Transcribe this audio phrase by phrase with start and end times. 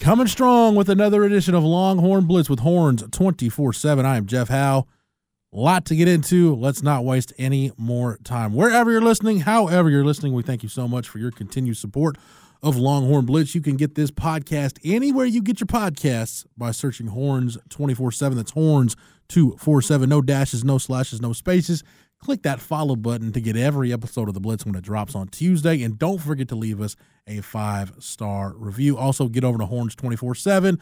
[0.00, 4.06] Coming strong with another edition of Longhorn Blitz with Horns 24 7.
[4.06, 4.86] I am Jeff Howe.
[5.52, 6.54] A lot to get into.
[6.54, 8.54] Let's not waste any more time.
[8.54, 12.16] Wherever you're listening, however you're listening, we thank you so much for your continued support
[12.62, 13.56] of Longhorn Blitz.
[13.56, 18.36] You can get this podcast anywhere you get your podcasts by searching Horns 24 7.
[18.38, 18.94] That's Horns
[19.28, 20.08] 247.
[20.08, 21.82] No dashes, no slashes, no spaces.
[22.20, 25.28] Click that follow button to get every episode of the Blitz when it drops on
[25.28, 25.82] Tuesday.
[25.82, 26.96] And don't forget to leave us
[27.26, 28.96] a five star review.
[28.96, 30.80] Also, get over to Horns 24 7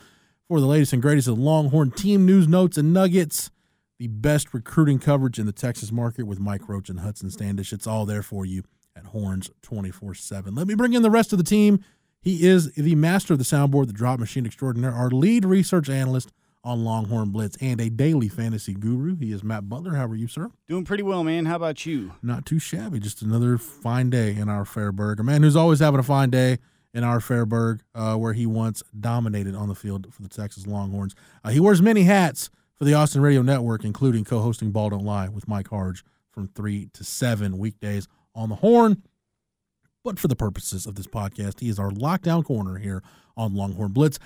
[0.49, 3.51] for the latest and greatest of Longhorn team news, notes, and nuggets.
[3.99, 7.73] The best recruiting coverage in the Texas market with Mike Roach and Hudson Standish.
[7.73, 8.63] It's all there for you
[8.95, 10.55] at Horns 24 7.
[10.55, 11.85] Let me bring in the rest of the team.
[12.21, 16.33] He is the master of the soundboard, the drop machine extraordinaire, our lead research analyst
[16.67, 19.15] on Longhorn Blitz, and a daily fantasy guru.
[19.17, 19.95] He is Matt Butler.
[19.95, 20.51] How are you, sir?
[20.69, 21.47] Doing pretty well, man.
[21.47, 22.13] How about you?
[22.23, 22.99] Not too shabby.
[22.99, 25.21] Just another fine day in our Fairburg.
[25.21, 26.59] A man who's always having a fine day
[26.93, 31.15] in our Fairburg, uh, where he once dominated on the field for the Texas Longhorns.
[31.45, 35.29] Uh, he wears many hats for the Austin Radio Network, including co-hosting Ball Don't Lie
[35.29, 39.05] with Mike Harge from three to seven weekdays on the Horn.
[40.03, 43.05] But for the purposes of this podcast, he is our lockdown corner here
[43.37, 44.19] on Longhorn Blitz.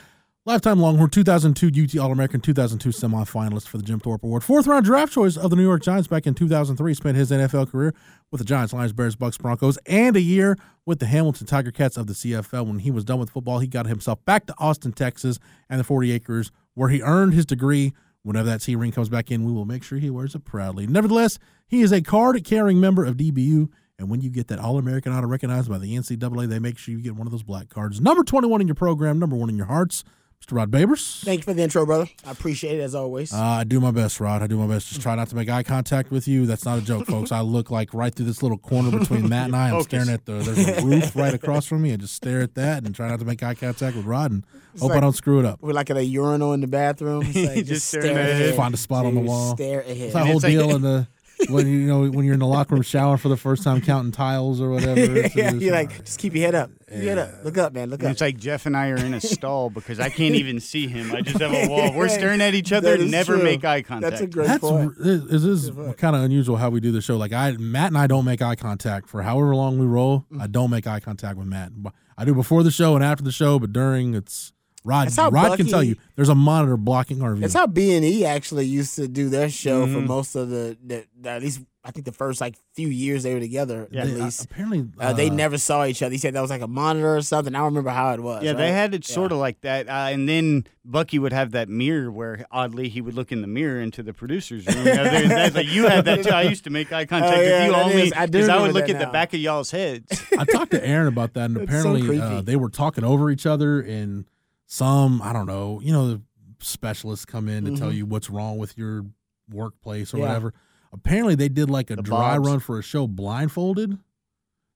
[0.46, 4.42] Lifetime Longhorn 2002 UT All American 2002 semifinalist for the Jim Thorpe Award.
[4.42, 6.94] Fourth round draft choice of the New York Giants back in 2003.
[6.94, 7.94] Spent his NFL career
[8.30, 10.56] with the Giants, Lions, Bears, Bucks, Broncos, and a year
[10.86, 12.66] with the Hamilton Tiger Cats of the CFL.
[12.66, 15.84] When he was done with football, he got himself back to Austin, Texas, and the
[15.84, 17.92] 40 acres where he earned his degree.
[18.22, 20.86] Whenever that C ring comes back in, we will make sure he wears it proudly.
[20.86, 23.68] Nevertheless, he is a card carrying member of DBU.
[23.98, 26.94] And when you get that All American honor recognized by the NCAA, they make sure
[26.94, 28.00] you get one of those black cards.
[28.00, 30.02] Number 21 in your program, number one in your hearts.
[30.42, 30.56] Mr.
[30.56, 31.22] Rod Babers.
[31.22, 32.08] Thank you for the intro, brother.
[32.26, 33.32] I appreciate it as always.
[33.32, 34.42] Uh, I do my best, Rod.
[34.42, 34.88] I do my best.
[34.88, 36.46] Just try not to make eye contact with you.
[36.46, 37.30] That's not a joke, folks.
[37.30, 39.70] I look like right through this little corner between Matt and I.
[39.70, 41.92] I'm staring at the there's a roof right across from me.
[41.92, 44.44] I just stare at that and try not to make eye contact with Rod and
[44.80, 45.60] hope I don't screw it up.
[45.60, 47.22] We're like at a urinal in the bathroom.
[47.26, 48.54] It's like, Just just stare ahead.
[48.54, 49.54] Find a spot on the wall.
[49.56, 49.96] Stare ahead.
[49.98, 51.06] It's that whole it's like- deal in the
[51.50, 54.12] when you know when you're in the locker room shower for the first time, counting
[54.12, 55.00] tiles or whatever.
[55.00, 56.70] It's- yeah, it's- you're like, just keep your head up.
[56.88, 57.44] Keep your head up.
[57.44, 57.90] Look up, man.
[57.90, 58.12] Look And up.
[58.12, 61.12] it's like Jeff and I are in a stall because I can't even see him.
[61.14, 61.92] I just have a wall.
[61.96, 63.42] We're staring at each other and never true.
[63.44, 64.10] make eye contact.
[64.10, 64.92] That's a great That's point.
[64.98, 65.98] is, is Good point.
[65.98, 67.16] kind of unusual how we do the show.
[67.16, 70.26] Like I, Matt and I don't make eye contact for however long we roll.
[70.32, 70.40] Mm.
[70.42, 71.72] I don't make eye contact with Matt.
[72.18, 74.52] I do before the show and after the show, but during it's
[74.84, 75.06] Rod.
[75.06, 77.42] That's how Rod can tell you there's a monitor blocking our view.
[77.42, 80.06] That's how B and E actually used to do their show for Mhm.
[80.06, 83.32] most of the, the, the at least I think the first like few years they
[83.32, 83.88] were together.
[83.90, 86.12] Yeah, at They- uh, apparently uh, they never saw each other.
[86.12, 87.54] He said that was like a monitor or something.
[87.54, 88.42] I don't remember how it was.
[88.42, 89.14] Yeah, they had it Yeah.
[89.14, 89.88] sort of like that.
[89.88, 93.46] Uh, and then Bucky would have that mirror where oddly he would look in the
[93.46, 94.84] mirror into the producer's room.
[94.84, 96.30] Now, there- that's like, you had that too.
[96.30, 98.48] I used to make eye contact Oh, yeah, with you that only is- I because
[98.50, 100.22] I, would look that at the back of y'all's heads.
[100.38, 103.30] I talked to Aaron about that, and That's so apparently uh, they were talking over
[103.30, 104.26] each other, and
[104.72, 106.22] some I don't know, you know, the
[106.60, 107.96] specialists come in to tell Mhm.
[107.96, 109.04] you what's wrong with your
[109.52, 110.26] workplace or Yeah.
[110.26, 110.54] whatever.
[110.92, 112.48] apparently they did like a The dry Bobs.
[112.48, 113.96] run for a show blindfolded.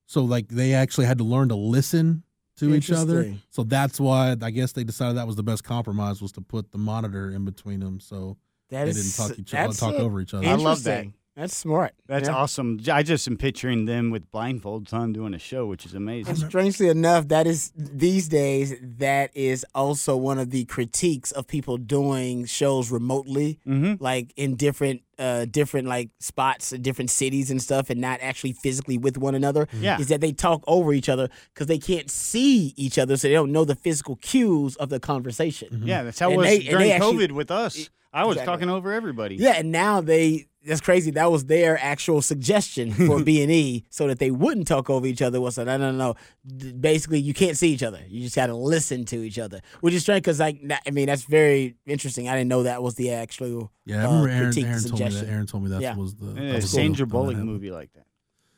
[0.07, 2.23] So like they actually had to learn to listen
[2.59, 3.35] to each other.
[3.51, 6.71] So that's why I guess they decided that was the best compromise was to put
[6.71, 8.37] the monitor in between them so
[8.71, 10.47] That they is- didn't talk each that's talk over each other.
[10.47, 11.07] I love that.
[11.37, 11.43] Interesting.
[11.43, 11.95] That's smart.
[12.07, 12.35] That's Yeah.
[12.37, 12.79] awesome.
[12.93, 16.29] I just am picturing them with blindfolds on doing a show, which is amazing.
[16.29, 16.49] And amazing.
[16.49, 21.77] strangely enough, that is these days that is also one of the critiques of people
[21.77, 24.01] doing shows remotely, Mhm.
[24.01, 28.53] like in different uh different like spots, in different cities and stuff, and not actually
[28.53, 29.67] physically with one another.
[29.81, 29.99] Yeah.
[30.01, 33.35] is that they talk over each other because they can't see each other, so they
[33.35, 35.83] don't know the physical cues of the conversation.
[35.85, 37.91] Yeah, that's how it was they- during they actually- COVID with us.
[38.13, 38.53] I was Exactly.
[38.53, 39.35] talking over everybody.
[39.37, 41.11] Yeah, and now they that's crazy.
[41.13, 45.07] That was their actual suggestion for B and E, so that they wouldn't talk over
[45.07, 45.41] each other.
[45.41, 46.15] Was that no, no, no.
[46.47, 48.01] D- Basically, you can't see each other.
[48.09, 51.07] You just got to listen to each other, which is strange because, like, I mean,
[51.07, 52.29] that's very interesting.
[52.29, 53.71] I didn't know that was the actual.
[53.85, 54.81] yeah, I uh, remember Aaron, Aaron told me that.
[54.81, 55.29] suggestion.
[55.31, 55.97] Aaron told me that Yeah.
[55.97, 58.05] was the Yeah, that was the Sandra when that Bullock movie like that.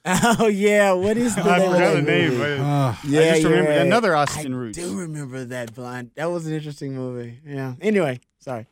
[0.38, 2.31] Oh yeah, what is the I name of forgot the name.
[2.31, 2.38] movie?
[2.38, 3.81] but Ah, Yeah, I just you're remember right.
[3.87, 4.79] another Austin I Roots.
[4.79, 6.12] do remember that blind.
[6.14, 7.41] That was an interesting movie.
[7.44, 7.75] Yeah.
[7.81, 8.67] Anyway, sorry.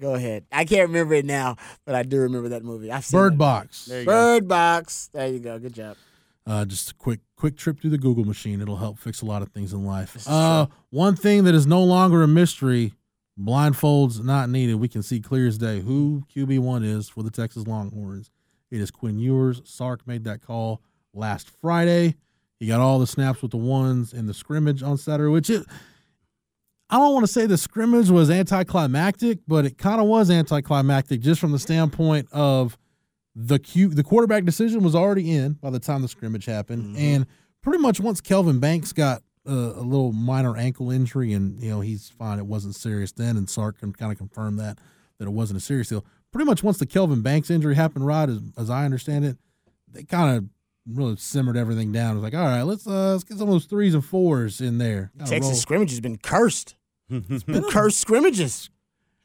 [0.00, 0.44] Go ahead.
[0.50, 2.90] I can't remember it now, but I do remember that movie.
[2.90, 3.38] I've seen Bird.
[3.38, 3.86] Box.
[3.86, 4.10] There you go.
[4.10, 5.10] Bird Box.
[5.12, 5.58] There you go.
[5.58, 5.96] Good job.
[6.44, 8.60] Uh, just a quick quick trip through the Google machine.
[8.60, 10.26] It'll help fix a lot of things in life.
[10.26, 12.94] Uh, one thing that is no longer a mystery:
[13.38, 14.76] blindfolds not needed.
[14.76, 18.30] We can see clear as day who QB one is for the Texas Longhorns.
[18.72, 19.62] It is Quinn Ewers.
[19.64, 20.82] Sark made that call
[21.14, 22.16] last Friday.
[22.58, 25.64] He got all the snaps with the ones in the scrimmage on Saturday, which it.
[26.92, 31.22] I don't want to say the scrimmage was anticlimactic, but it kind of was anticlimactic
[31.22, 32.76] just from the standpoint of
[33.34, 37.24] the Q, the quarterback decision was already in by the time the scrimmage happened, and
[37.62, 41.80] pretty much once Kelvin Banks got a, a little minor ankle injury, and you know
[41.80, 44.78] he's fine, it wasn't serious then, and Sark can kind of confirm that
[45.18, 46.04] that it wasn't a serious deal.
[46.30, 49.38] Pretty much once the Kelvin Banks injury happened, Rod, as, as I understand it,
[49.88, 50.44] they kind of
[50.86, 52.12] really simmered everything down.
[52.12, 54.60] It was like, all right, let's uh, let's get some of those threes and fours
[54.60, 55.10] in there.
[55.16, 55.54] Kinda Texas roll.
[55.54, 56.76] scrimmage has been cursed.
[57.30, 58.70] It's been cursed scrimmages.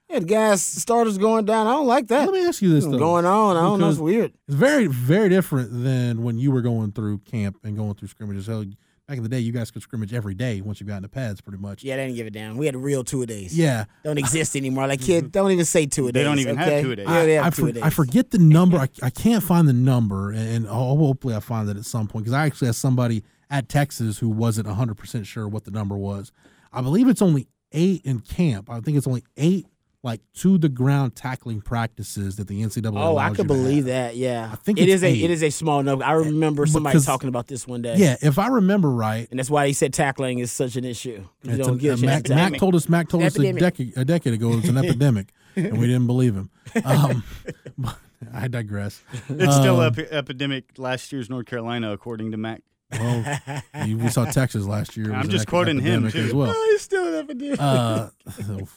[0.10, 1.68] Yeah, the guys starters going down.
[1.68, 2.25] I don't like that.
[2.30, 2.98] Let me ask you this though.
[2.98, 3.57] going on.
[3.57, 3.89] I don't know.
[3.89, 4.34] It's weird.
[4.48, 8.48] It's very, very different than when you were going through camp and going through scrimmages.
[8.48, 8.63] Hell,
[9.06, 11.10] back in the day, you guys could scrimmage every day once you got in the
[11.10, 11.84] pads, pretty much.
[11.84, 12.56] Yeah, they didn't give it down.
[12.56, 13.57] We had real two a days.
[13.57, 13.84] Yeah.
[14.06, 14.88] Don't exist anymore.
[14.88, 16.25] Like kid, don't even say two a They days.
[16.25, 17.06] don't even have two-a-days.
[17.06, 17.83] Yeah, they have I, two a days.
[17.83, 18.78] I forget the number.
[18.78, 22.07] I, I can't find the number, and, and oh, hopefully I find it at some
[22.07, 25.98] point because I actually had somebody at Texas who wasn't 100% sure what the number
[25.98, 26.31] was.
[26.72, 28.69] I believe it's only eight in camp.
[28.69, 29.68] I think it's only eight
[30.03, 32.94] like to the ground tackling practices that the NCAA.
[32.95, 34.12] Oh, I allows could you to believe have.
[34.13, 34.15] that.
[34.15, 35.24] Yeah, I think it it's is a eight.
[35.24, 36.06] it is a small number.
[36.06, 37.95] I remember somebody Because- talking about this one day.
[37.97, 41.24] Yeah, if I remember right, and that's why he said tackling is such an issue.
[41.44, 42.88] You don't an- get a uh, Mack, Mack told us.
[42.89, 43.59] Mack told us a Epidemic.
[43.62, 46.50] decade, a decade ago it's an epidemic, and we didn't believe him.
[46.85, 47.23] Um,
[47.77, 47.97] but
[48.33, 49.01] I digress.
[49.30, 52.62] It's still Um, epi- epidemic last year's North Carolina, according to Mack.
[52.92, 53.39] Well,
[53.86, 55.13] you- we saw Texas last year.
[55.13, 56.19] I'm just quoting him, too.
[56.19, 56.54] as well.
[56.56, 57.60] Oh, it's still an epidemic.
[57.62, 58.10] Uh,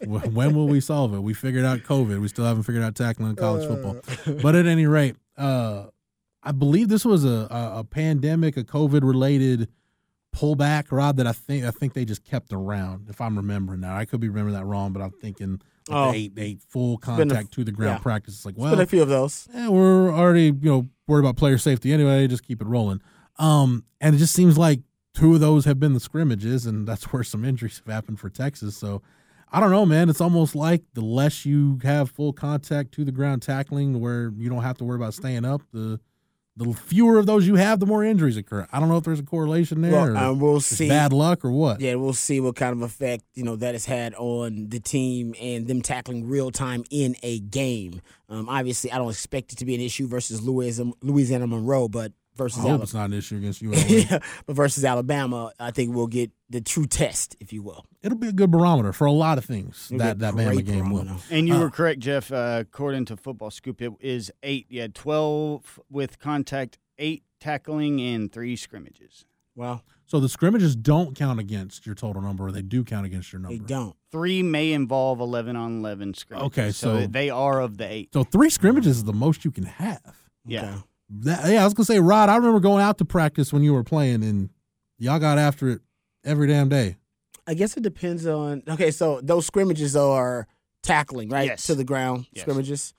[0.07, 1.21] when will we solve it?
[1.23, 2.21] We figured out COVID.
[2.21, 3.97] We still haven't figured out tackling in college football.
[4.43, 5.85] But at any rate, uh,
[6.43, 9.69] I believe this was a, a, a pandemic, a COVID related
[10.35, 11.17] pullback, Rob.
[11.17, 13.09] That I think I think they just kept around.
[13.09, 16.13] If I'm remembering now, I could be remembering that wrong, but I'm thinking like Oh.
[16.15, 18.03] eight, eight full been a- contact to the ground yeah.
[18.03, 18.35] practice.
[18.35, 19.49] It's like, well, been a few of those.
[19.55, 22.27] eh, we're already you know worried about player safety anyway.
[22.27, 23.01] Just keep it rolling.
[23.41, 24.81] Um, and it just seems like
[25.15, 28.31] two of those have been the scrimmages, and that's where some injuries have happened for
[28.31, 28.77] Texas.
[28.77, 29.03] So
[29.51, 30.09] I don't know, man.
[30.09, 34.49] It's almost like the less you have full contact to the ground tackling, where you
[34.49, 36.01] don't have to worry about staying up, the
[36.57, 38.67] the fewer of those you have, the more injuries occur.
[38.71, 39.93] I don't know if there's a correlation there.
[39.93, 40.89] Well, or um, we'll see.
[40.89, 41.81] Bad luck or what?
[41.81, 45.35] Yeah, we'll see what kind of effect you know that has had on the team
[45.41, 48.03] and them tackling real time in a game.
[48.29, 52.13] Um, obviously, I don't expect it to be an issue versus Louisiana, Louisiana Monroe, but
[52.37, 52.83] versus I hope Alabama.
[52.85, 53.73] it's not an issue against you.
[53.73, 57.85] yeah, but versus Alabama, I think we'll get the true test, if you will.
[58.03, 59.89] It'll be a good barometer for a lot of things.
[59.93, 61.07] It'll That that Bama great game will.
[61.31, 62.33] And you Uh, were correct, Jeff.
[62.33, 64.67] Uh, according to Football Scoop, it is eight.
[64.69, 69.25] You had 12 with contact, eight tackling, and three scrimmages.
[69.57, 73.33] Wow, So the scrimmages don't count against your total number, or they do count against
[73.33, 73.59] your number.
[73.59, 73.95] they don't.
[74.11, 76.47] Three may involve 11 on 11 scrimmages.
[76.47, 78.11] Okay, so- they are of the eight.
[78.15, 80.17] So three scrimmages is the most you can have.
[80.47, 80.63] Yeah.
[80.71, 80.83] Okay.
[81.11, 82.29] That, yeah, I was gonna say, Rod.
[82.29, 84.51] I remember going out to practice when you were playing, and
[84.99, 85.81] y'all got after it
[86.25, 86.97] every damn day.
[87.47, 88.63] I guess it depends on.
[88.69, 90.47] Okay, so those scrimmages are
[90.83, 91.47] tackling, right?
[91.47, 91.67] Yes.
[91.67, 92.43] To the ground Yes.
[92.43, 92.95] scrimmages.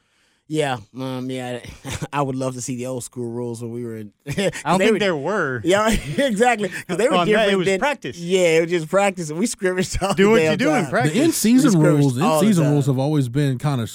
[0.53, 1.61] Yeah, um, yeah.
[2.13, 4.11] I would love to see the old school rules when we were in.
[4.27, 5.61] I don't think were- there were.
[5.63, 6.67] Yeah, exactly.
[6.67, 7.57] Because they were On that, it different.
[7.59, 8.17] was than- practice.
[8.17, 9.29] Yeah, it was just practice.
[9.29, 11.13] and We scrimmaged all Do the what you do in practice.
[11.13, 13.89] The in season rules, in season rules have always been kind of,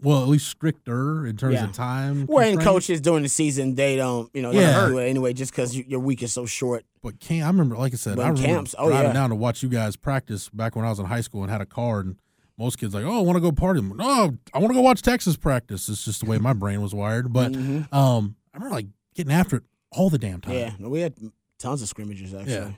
[0.00, 1.64] well, at least stricter in terms Yeah.
[1.64, 2.24] of time.
[2.30, 4.80] Well, and coaches during the season, they don't, you know, they Yeah.
[4.80, 6.86] don't do it anyway just because your week is so short.
[7.02, 9.12] But camp, I remember, like I said, But I remember camps, oh, driving yeah.
[9.12, 11.60] down to watch you guys practice back when I was in high school and had
[11.60, 12.06] a card.
[12.06, 12.16] And
[12.58, 13.80] most kids like, oh, I want to go party.
[13.80, 15.88] No, I want to go watch Texas practice.
[15.88, 17.32] It's just the way my brain was wired.
[17.32, 17.92] But Mhm.
[17.92, 20.54] um, I remember like getting after it all the damn time.
[20.54, 21.14] Yeah, we had
[21.58, 22.52] tons of scrimmages actually.
[22.54, 22.70] Yeah.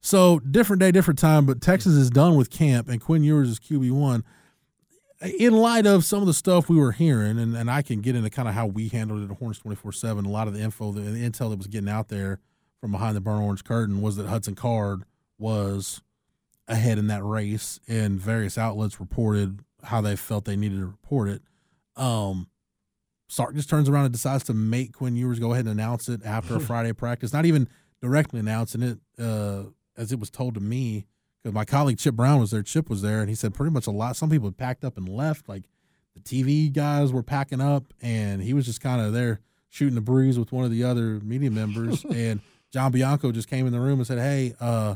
[0.00, 1.46] So different day, different time.
[1.46, 4.22] But Texas is done with camp, and Quinn Ewers is QB one.
[5.38, 8.14] In light of some of the stuff we were hearing, and, and I can get
[8.14, 10.26] into kind of how we handled it at Horns twenty four seven.
[10.26, 12.40] A lot of the info, the, the intel that was getting out there
[12.80, 15.04] from behind the burn orange curtain was that Hudson Card
[15.38, 16.02] was
[16.68, 21.28] ahead in that race, and various outlets reported how they felt they needed to report
[21.28, 21.42] it.
[21.96, 22.48] Um,
[23.28, 26.24] Sark just turns around and decides to make Quinn Ewers go ahead and announce it
[26.24, 27.68] after a Friday practice, not even
[28.00, 29.64] directly announcing it uh,
[29.96, 31.06] as it was told to me.
[31.42, 33.86] Because my colleague Chip Brown was there, Chip was there, and he said pretty much
[33.86, 34.16] a lot.
[34.16, 35.64] Some people had packed up and left, like
[36.14, 40.00] the TV guys were packing up, and he was just kind of there shooting the
[40.00, 42.04] breeze with one of the other media members.
[42.14, 42.40] and
[42.72, 44.94] John Bianco just came in the room and said, "Hey, uh,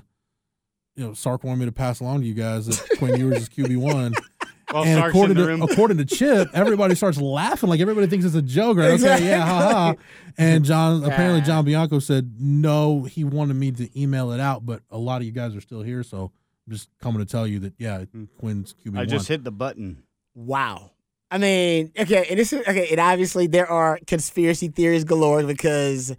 [0.98, 3.48] you know, Sark wanted me to pass along to you guys that Quinn Ewers is
[3.48, 4.14] QB one."
[4.70, 5.62] While and Sark's according in the to room.
[5.62, 8.90] according to Chip, everybody starts laughing like everybody thinks it's a joke, right?
[9.00, 9.94] Okay, yeah, ha ha.
[10.36, 14.82] And John apparently John Bianco said no, he wanted me to email it out, but
[14.90, 16.32] a lot of you guys are still here, so
[16.66, 18.04] I'm just coming to tell you that yeah,
[18.38, 18.98] Quinn's QB Hmm.
[18.98, 20.02] I just hit the button.
[20.34, 20.90] Wow.
[21.30, 26.10] I mean, okay, and this is okay, and obviously there are conspiracy theories galore because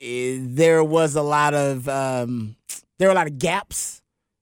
[0.00, 2.56] eh, there was a lot of um,
[2.98, 4.00] there were a lot of gaps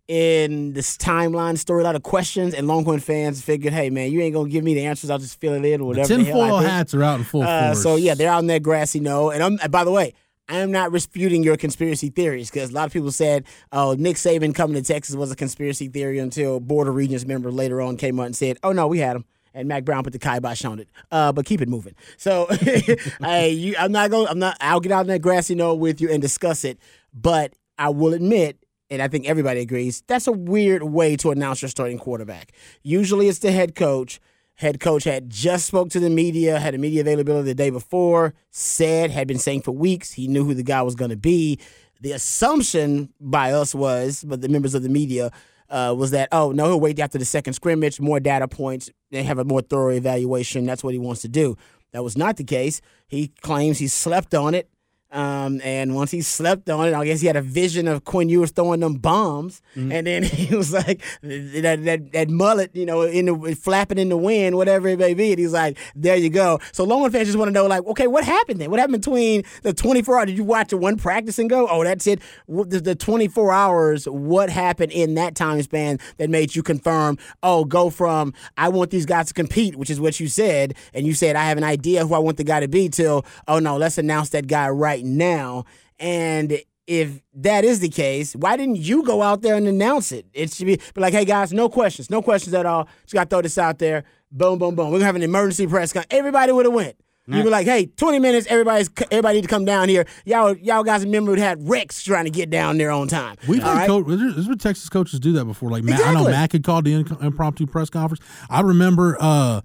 [0.08, 4.20] in this timeline story, a lot of questions, and Longhorn fans figured, hey man, you
[4.20, 6.08] ain't gonna give me the answers, I'll just fill it in or whatever.
[6.16, 7.82] the hell I tinfoil hats are out in full Uh, force.
[7.82, 9.30] so yeah, they're out in that grassy knoll.
[9.30, 10.14] And I'm, by the way,
[10.48, 14.16] I am not disputing your conspiracy theories because a lot of people said, "Oh, Nick
[14.16, 17.96] Saban coming to Texas was a conspiracy theory." Until Board of Regents member later on
[17.96, 20.64] came out and said, "Oh no, we had him." And Mack Brown put the kibosh
[20.64, 20.88] on it.
[21.12, 21.94] Uh, but keep it moving.
[22.16, 22.48] So,
[23.20, 24.26] I, you, I'm not going.
[24.28, 24.56] I'm not.
[24.60, 26.78] I'll get out in that grassy knoll with you and discuss it.
[27.14, 28.58] But I will admit,
[28.92, 32.52] and I think everybody agrees, that's a weird way to announce your starting quarterback.
[32.82, 34.20] Usually, it's the head coach.
[34.56, 38.34] Head coach had just spoke to the media, had a media availability the day before,
[38.50, 41.58] said, had been saying for weeks he knew who the guy was going to be.
[42.02, 45.32] The assumption by us was, but the members of the media,
[45.70, 49.22] uh, was that, oh, no, he'll wait after the second scrimmage, more data points, they
[49.22, 50.66] have a more thorough evaluation.
[50.66, 51.56] That's what he wants to do.
[51.92, 52.82] That was not the case.
[53.06, 54.68] He claims he slept on it.
[55.12, 58.30] Um, and once he slept on it, I guess he had a vision of Quinn
[58.30, 63.02] Ewers throwing them bombs, and then he was like that, that that mullet, you know,
[63.02, 65.32] in the flapping in the wind, whatever it may be.
[65.32, 68.06] And he's like, "There you go." So Longhorn fans just want to know, like, okay,
[68.06, 68.70] what happened then?
[68.70, 70.26] What happened between the 24 hours?
[70.26, 72.20] Did you watch the one practice and go, "Oh, that's it"?
[72.48, 77.18] The, the 24 hours, what happened in that time span that made you confirm?
[77.42, 81.06] Oh, go from I want these guys to compete, which is what you said, and
[81.06, 82.88] you said I have an idea who I want the guy to be.
[82.88, 85.64] Till oh no, let's announce that guy right now.
[85.98, 90.26] And if that is the case, why didn't you go out there and announce it?
[90.32, 92.88] It should be, be like, hey guys, no questions, no questions at all.
[93.02, 94.04] Just got to throw this out there.
[94.30, 94.86] Boom, boom, boom.
[94.90, 96.04] We're gonna have an emergency press con.
[96.10, 96.96] Everybody would have went.
[97.28, 100.06] You would be like, hey, 20 minutes, everybody's everybody need to come down here.
[100.24, 103.36] Y'all, y'all guys remember had Rex trying to get down there on time.
[103.46, 103.86] We've had right?
[103.86, 105.70] coach, there's been Texas coaches do that before.
[105.70, 106.32] Like Matt, I know Exactly.
[106.32, 108.24] Matt had called the impromptu press conference.
[108.50, 109.60] I remember uh,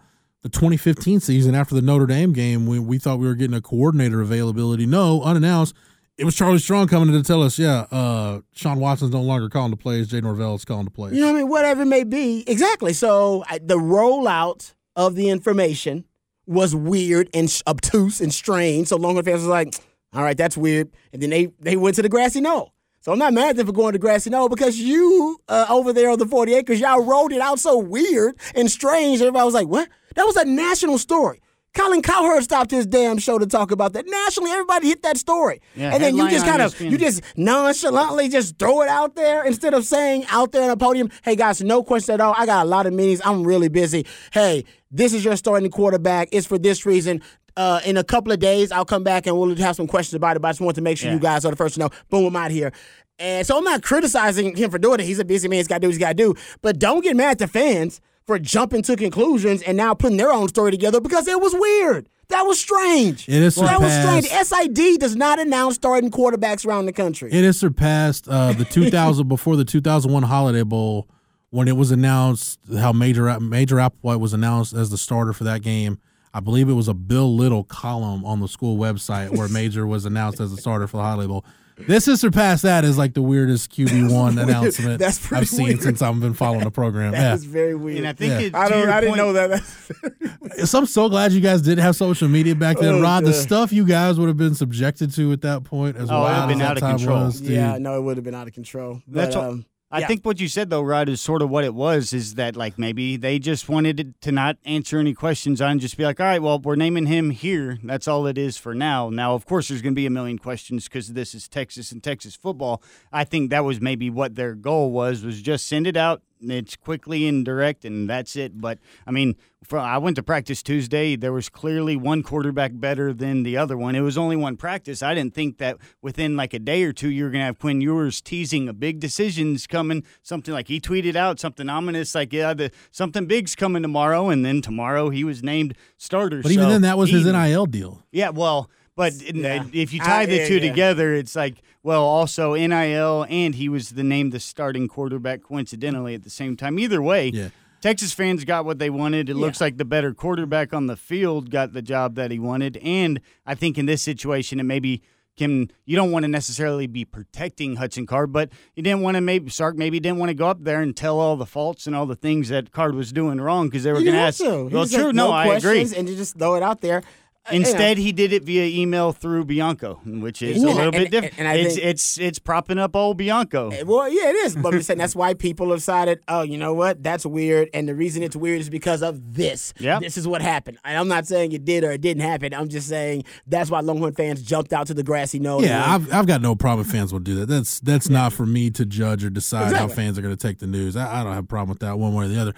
[0.48, 3.62] the 2015 season after the Notre Dame game when we thought we were getting a
[3.62, 4.86] coordinator availability.
[4.86, 5.76] No, unannounced.
[6.18, 9.50] It was Charlie Strong coming in to tell us, yeah, uh, Shawn Watson's no longer
[9.50, 10.08] calling the plays.
[10.08, 11.14] Jay Norvell is calling the plays.
[11.14, 11.50] You know what I mean?
[11.50, 12.46] Whatever it may be.
[12.48, 12.94] Exactly.
[12.94, 16.06] So I, the rollout of the information
[16.48, 18.88] was weird and sh- obtuse and strange.
[18.88, 19.76] So Longhorn fans was like,
[20.14, 20.90] all right, that's weird.
[21.12, 22.74] And then they, they went to the grassy knoll.
[23.02, 25.92] So I'm not mad at them for going to grassy knoll because you uh, over
[25.94, 29.20] there on the 40 acres, y'all rolled it out so weird and strange.
[29.22, 29.90] Everybody was like, what?
[30.18, 31.40] That was a national story.
[31.76, 34.08] Colin Cowherd stopped his damn show to talk about that.
[34.08, 35.62] Nationally, everybody hit that story.
[35.76, 39.46] Yeah, and then you just kind of, you just nonchalantly just throw it out there
[39.46, 42.34] instead of saying out there on a podium, hey guys, no question at all.
[42.36, 43.22] I got a lot of meetings.
[43.24, 44.08] I'm really busy.
[44.34, 46.30] Hey, this is your starting quarterback.
[46.32, 47.22] It's for this reason.
[47.56, 50.36] Uh, in a couple of days, I'll come back and we'll have some questions about
[50.36, 50.40] it.
[50.40, 51.90] But I just want to make sure you guys are the first to know.
[52.10, 52.72] Boom, I'm out here.
[53.20, 55.06] And so I'm not criticizing him for doing it.
[55.06, 55.58] He's a busy man.
[55.58, 56.34] He's got to do what he's got to do.
[56.64, 60.32] But don't get mad at the fans for jumping to conclusions and now putting their
[60.32, 62.10] own story together because it was weird.
[62.28, 63.28] That was strange.
[63.30, 64.76] It is surpassed, that was strange.
[64.76, 67.32] SID does not announce starting quarterbacks around the country.
[67.32, 71.08] It has surpassed uh, the 2000 before the 2001 Holiday Bowl
[71.52, 75.62] when it was announced how Major Major Applewhite was announced as the starter for that
[75.62, 76.00] game.
[76.34, 80.04] I believe it was a Bill Little column on the school website where Major was
[80.04, 81.46] announced as a starter for the Holiday Bowl.
[81.78, 85.66] This has surpassed that as like the weirdest QB one announcement That's pretty I've seen
[85.68, 85.82] weird.
[85.84, 87.12] since I've been following the program.
[87.18, 87.34] That yeah.
[87.36, 88.00] is very weird.
[88.00, 88.40] And I think Yeah.
[88.48, 88.84] it, I to don't.
[88.84, 89.50] your I didn't point- know that.
[89.50, 93.24] That's- So I'm so glad you guys didn't have social media back then, Oh, Rod.
[93.26, 93.36] The God.
[93.42, 96.38] stuff you guys would have been subjected to at that point, as Oh, it would've
[96.38, 97.26] wild been as out of time control.
[97.26, 97.52] was, dude.
[97.52, 99.02] yeah, no, it would have been out of control.
[99.08, 100.08] But, That's what- um, I yeah.
[100.08, 102.12] think what you said though, Rod, is sort of what it was.
[102.12, 105.96] Is that like maybe they just wanted it to not answer any questions on, just
[105.96, 107.80] be like, all right, well, we're naming him here.
[107.84, 109.10] That's all it is for now.
[109.10, 112.04] Now, of course, there's going to be a million questions because this is Texas and
[112.04, 112.84] Texas football.
[113.14, 116.22] I think that was maybe what their goal was was just send it out.
[116.42, 118.60] It's quickly and direct, and that's it.
[118.60, 121.16] But I mean, for, I went to practice Tuesday.
[121.16, 123.96] There was clearly one quarterback better than the other one.
[123.96, 125.02] It was only one practice.
[125.02, 127.60] I didn't think that within like a day or two you were going to have
[127.60, 130.04] Quinn Ewers teasing a big decisions coming.
[130.22, 134.46] Something like he tweeted out something ominous, like yeah, the something big's coming tomorrow, and
[134.46, 136.42] then tomorrow he was named starter.
[136.42, 138.04] But even then, that was his NIL deal.
[138.12, 139.64] yeah, well, but Yeah.
[139.74, 140.70] if you tie the yeah, two yeah.
[140.70, 146.14] together, it's like, well, also NIL, and he was the named the starting quarterback coincidentally
[146.14, 146.78] at the same time.
[146.78, 147.48] Either way, Yeah.
[147.80, 149.30] Texas fans got what they wanted.
[149.30, 152.76] It looks like the better quarterback on the field got the job that he wanted,
[152.84, 155.02] and I think in this situation, it maybe
[155.38, 159.22] can you don't want to necessarily be protecting Hudson Card, but you didn't want to
[159.22, 161.96] maybe Sark maybe didn't want to go up there and tell all the faults and
[161.96, 164.40] all the things that Card was doing wrong because they were going to ask.
[164.40, 164.66] to.
[164.66, 165.82] Well, just said true, no, I agree.
[165.96, 167.02] And you just throw it out there.
[167.50, 170.68] Uh, you know, Instead, he did it via email through Bianco, which is Yeah, a
[170.68, 171.40] little and- bit different.
[171.40, 173.72] and I it's think- it's it's propping up old Bianco.
[173.86, 174.56] Well, yeah, it is.
[174.56, 177.02] But I'm saying that's why people have decided, oh, you know what?
[177.04, 177.70] That's weird.
[177.74, 179.74] And the reason it's weird is because of this.
[179.80, 180.02] Yep.
[180.02, 180.78] This is what happened.
[180.84, 182.54] And I'm not saying it did or it didn't happen.
[182.54, 185.64] I'm just saying that's why Longhorn fans jumped out to the grassy knoll.
[185.64, 187.46] Yeah, I've, I've got no problem if fans will do that.
[187.48, 190.60] That's that's not for me to judge or decide how fans are going to take
[190.60, 190.96] the news.
[190.96, 192.54] I, I don't have a problem with that one way or the other.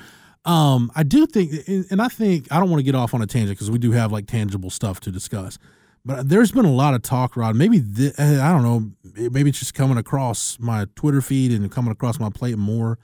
[0.46, 1.52] Um, I do think,
[1.92, 3.92] and I think I don't want to get off on a tangent because we do
[3.92, 5.60] have like tangible stuff to discuss.
[6.06, 7.56] But there's been a lot of talk, Rod.
[7.56, 8.92] Maybe thi- I don't know.
[9.30, 12.98] Maybe it's just coming across my Twitter feed and coming across my plate more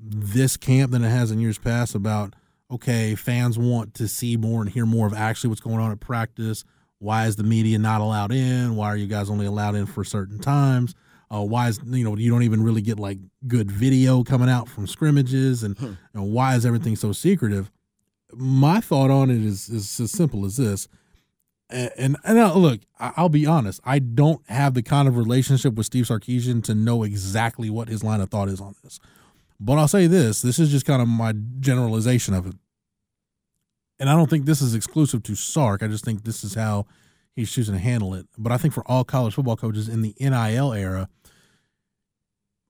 [0.00, 2.34] this camp than it has in years past about
[2.70, 6.00] okay, fans want to see more and hear more of actually what's going on at
[6.00, 6.64] practice.
[6.98, 8.76] Why is the media not allowed in?
[8.76, 10.94] Why are you guys only allowed in for certain times?
[11.30, 14.68] Uh, why is you know you don't even really get like good video coming out
[14.68, 15.76] from scrimmages and,
[16.14, 17.70] and why is everything so secretive?
[18.34, 20.88] My thought on it is is as simple as this.
[21.70, 23.80] And, and, and uh, look, I'll be honest.
[23.84, 28.02] I don't have the kind of relationship with Steve Sarkisian to know exactly what his
[28.02, 28.98] line of thought is on this.
[29.60, 32.54] But I'll say this: this is just kind of my generalization of it,
[33.98, 35.82] and I don't think this is exclusive to Sark.
[35.82, 36.86] I just think this is how
[37.34, 38.26] he's choosing to handle it.
[38.36, 41.08] But I think for all college football coaches in the NIL era,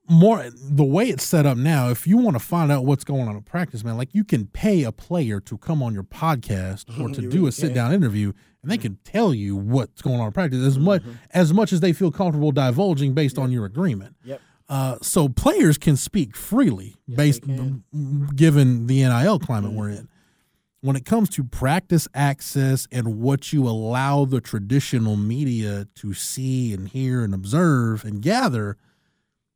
[0.09, 3.29] more the way it's set up now, if you want to find out what's going
[3.29, 6.99] on in practice, man, like you can pay a player to come on your podcast
[7.01, 10.27] or to do a sit down interview, and they can tell you what's going on
[10.27, 14.17] in practice as much as much as they feel comfortable divulging based on your agreement.
[14.25, 14.41] Yep.
[14.69, 17.43] Uh, so players can speak freely based
[18.35, 20.09] given the NIL climate we're in.
[20.81, 26.73] When it comes to practice access and what you allow the traditional media to see
[26.73, 28.77] and hear and observe and gather,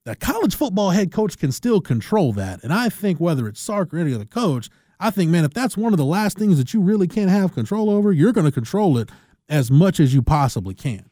[0.05, 2.63] the college football head coach can still control that.
[2.63, 5.77] And I think whether it's Sark or any other coach, I think, man, if that's
[5.77, 8.53] one of the last things that you really can't have control over, you're going to
[8.53, 9.11] control it
[9.49, 11.05] as much as you possibly can.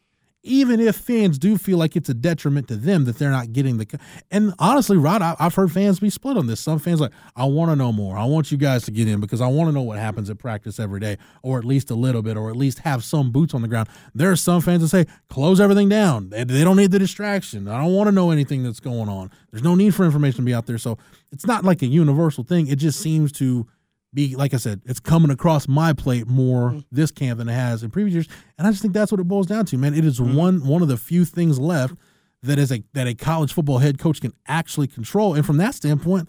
[0.43, 3.77] Even if fans do feel like it's a detriment to them that they're not getting
[3.77, 3.99] the.
[4.31, 6.59] And honestly, Rod, I, I've heard fans be split on this.
[6.59, 8.17] Some fans like, I want to know more.
[8.17, 10.39] I want you guys to get in because I want to know what happens at
[10.39, 13.53] practice every day, or at least a little bit, or at least have some boots
[13.53, 13.87] on the ground.
[14.15, 16.29] There are some fans that say, close everything down.
[16.29, 17.67] They, they don't need the distraction.
[17.67, 19.29] I don't want to know anything that's going on.
[19.51, 20.79] There's no need for information to be out there.
[20.79, 20.97] So
[21.31, 22.65] it's not like a universal thing.
[22.65, 23.67] It just seems to
[24.13, 27.83] be like I said, it's coming across my plate more this camp than it has
[27.83, 29.93] in previous years, and I just think that's what it boils down to, man.
[29.93, 31.95] It is one one of the few things left
[32.43, 35.75] that is a that a college football head coach can actually control, and from that
[35.75, 36.27] standpoint,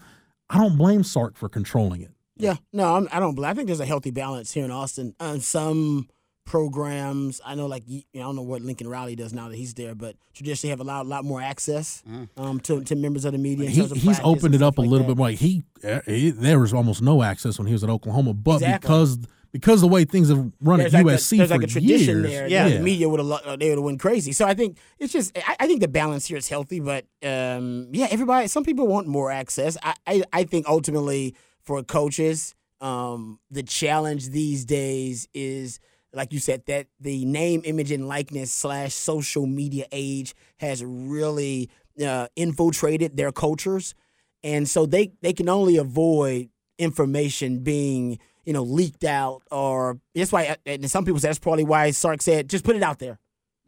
[0.49, 2.11] I don't blame Sark for controlling it.
[2.35, 3.37] Yeah, no, I'm, I don't.
[3.43, 5.15] I think there's a healthy balance here in Austin.
[5.19, 6.07] Um, some
[6.45, 9.55] programs, I know, like you know, I don't know what Lincoln Riley does now that
[9.55, 12.03] he's there, but traditionally have allowed a lot more access
[12.37, 13.69] um, to, to members of the media.
[13.69, 15.13] He, he's opened it up a like little that.
[15.13, 15.27] bit more.
[15.29, 18.55] Like he, uh, he, there was almost no access when he was at Oklahoma, but
[18.55, 18.87] Exactly.
[18.87, 19.17] because
[19.51, 21.67] because the way things have run There's at like USC a, there's for like a
[21.71, 22.47] tradition years, there.
[22.47, 22.67] Yeah.
[22.67, 24.31] Yeah, the media would have they would have went crazy.
[24.31, 27.87] So I think it's just I, I think the balance here is healthy, but um,
[27.91, 28.47] yeah, everybody.
[28.47, 29.77] Some people want more access.
[29.83, 35.79] I I, I think ultimately for coaches, um, the challenge these days is
[36.13, 41.69] like you said that the name, image, and likeness slash social media age has really
[42.05, 43.95] uh, infiltrated their cultures,
[44.43, 50.31] and so they they can only avoid information being you know, leaked out, or that's
[50.33, 50.57] why.
[50.65, 53.17] And some people say that's probably why Sark said, just put it out there,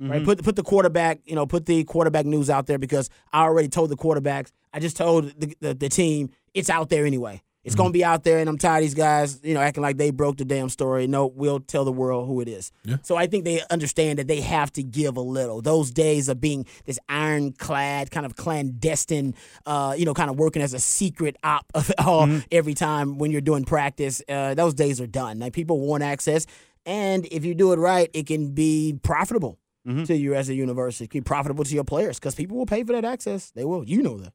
[0.01, 0.21] right?
[0.21, 0.25] Mhm.
[0.25, 3.69] Put put the quarterback, you know, put the quarterback news out there because I already
[3.69, 4.51] told the quarterbacks.
[4.73, 7.41] I just told the the, the team it's out there anyway.
[7.65, 9.97] It's gonna be out there, and I'm tired of these guys, you know, acting like
[9.97, 11.08] they broke the damn story.
[11.08, 12.71] No, we'll tell the world who it is.
[12.84, 12.97] Yeah.
[13.01, 15.62] So I think they understand that they have to give a little.
[15.62, 19.34] Those days of being this ironclad, kind of clandestine,
[19.65, 23.17] uh, you know, kind of working as a secret op of it all every time
[23.17, 25.39] when you're doing practice, uh, those days are done.
[25.39, 26.45] Like people want access,
[26.86, 29.58] and if you do it right, it can be profitable
[30.06, 31.06] to you as a university.
[31.06, 33.51] It can be profitable to your players because people will pay for that access.
[33.51, 33.84] They will.
[33.84, 34.34] You know that.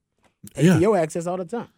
[0.56, 0.78] Yeah.
[0.78, 1.68] your access all the time.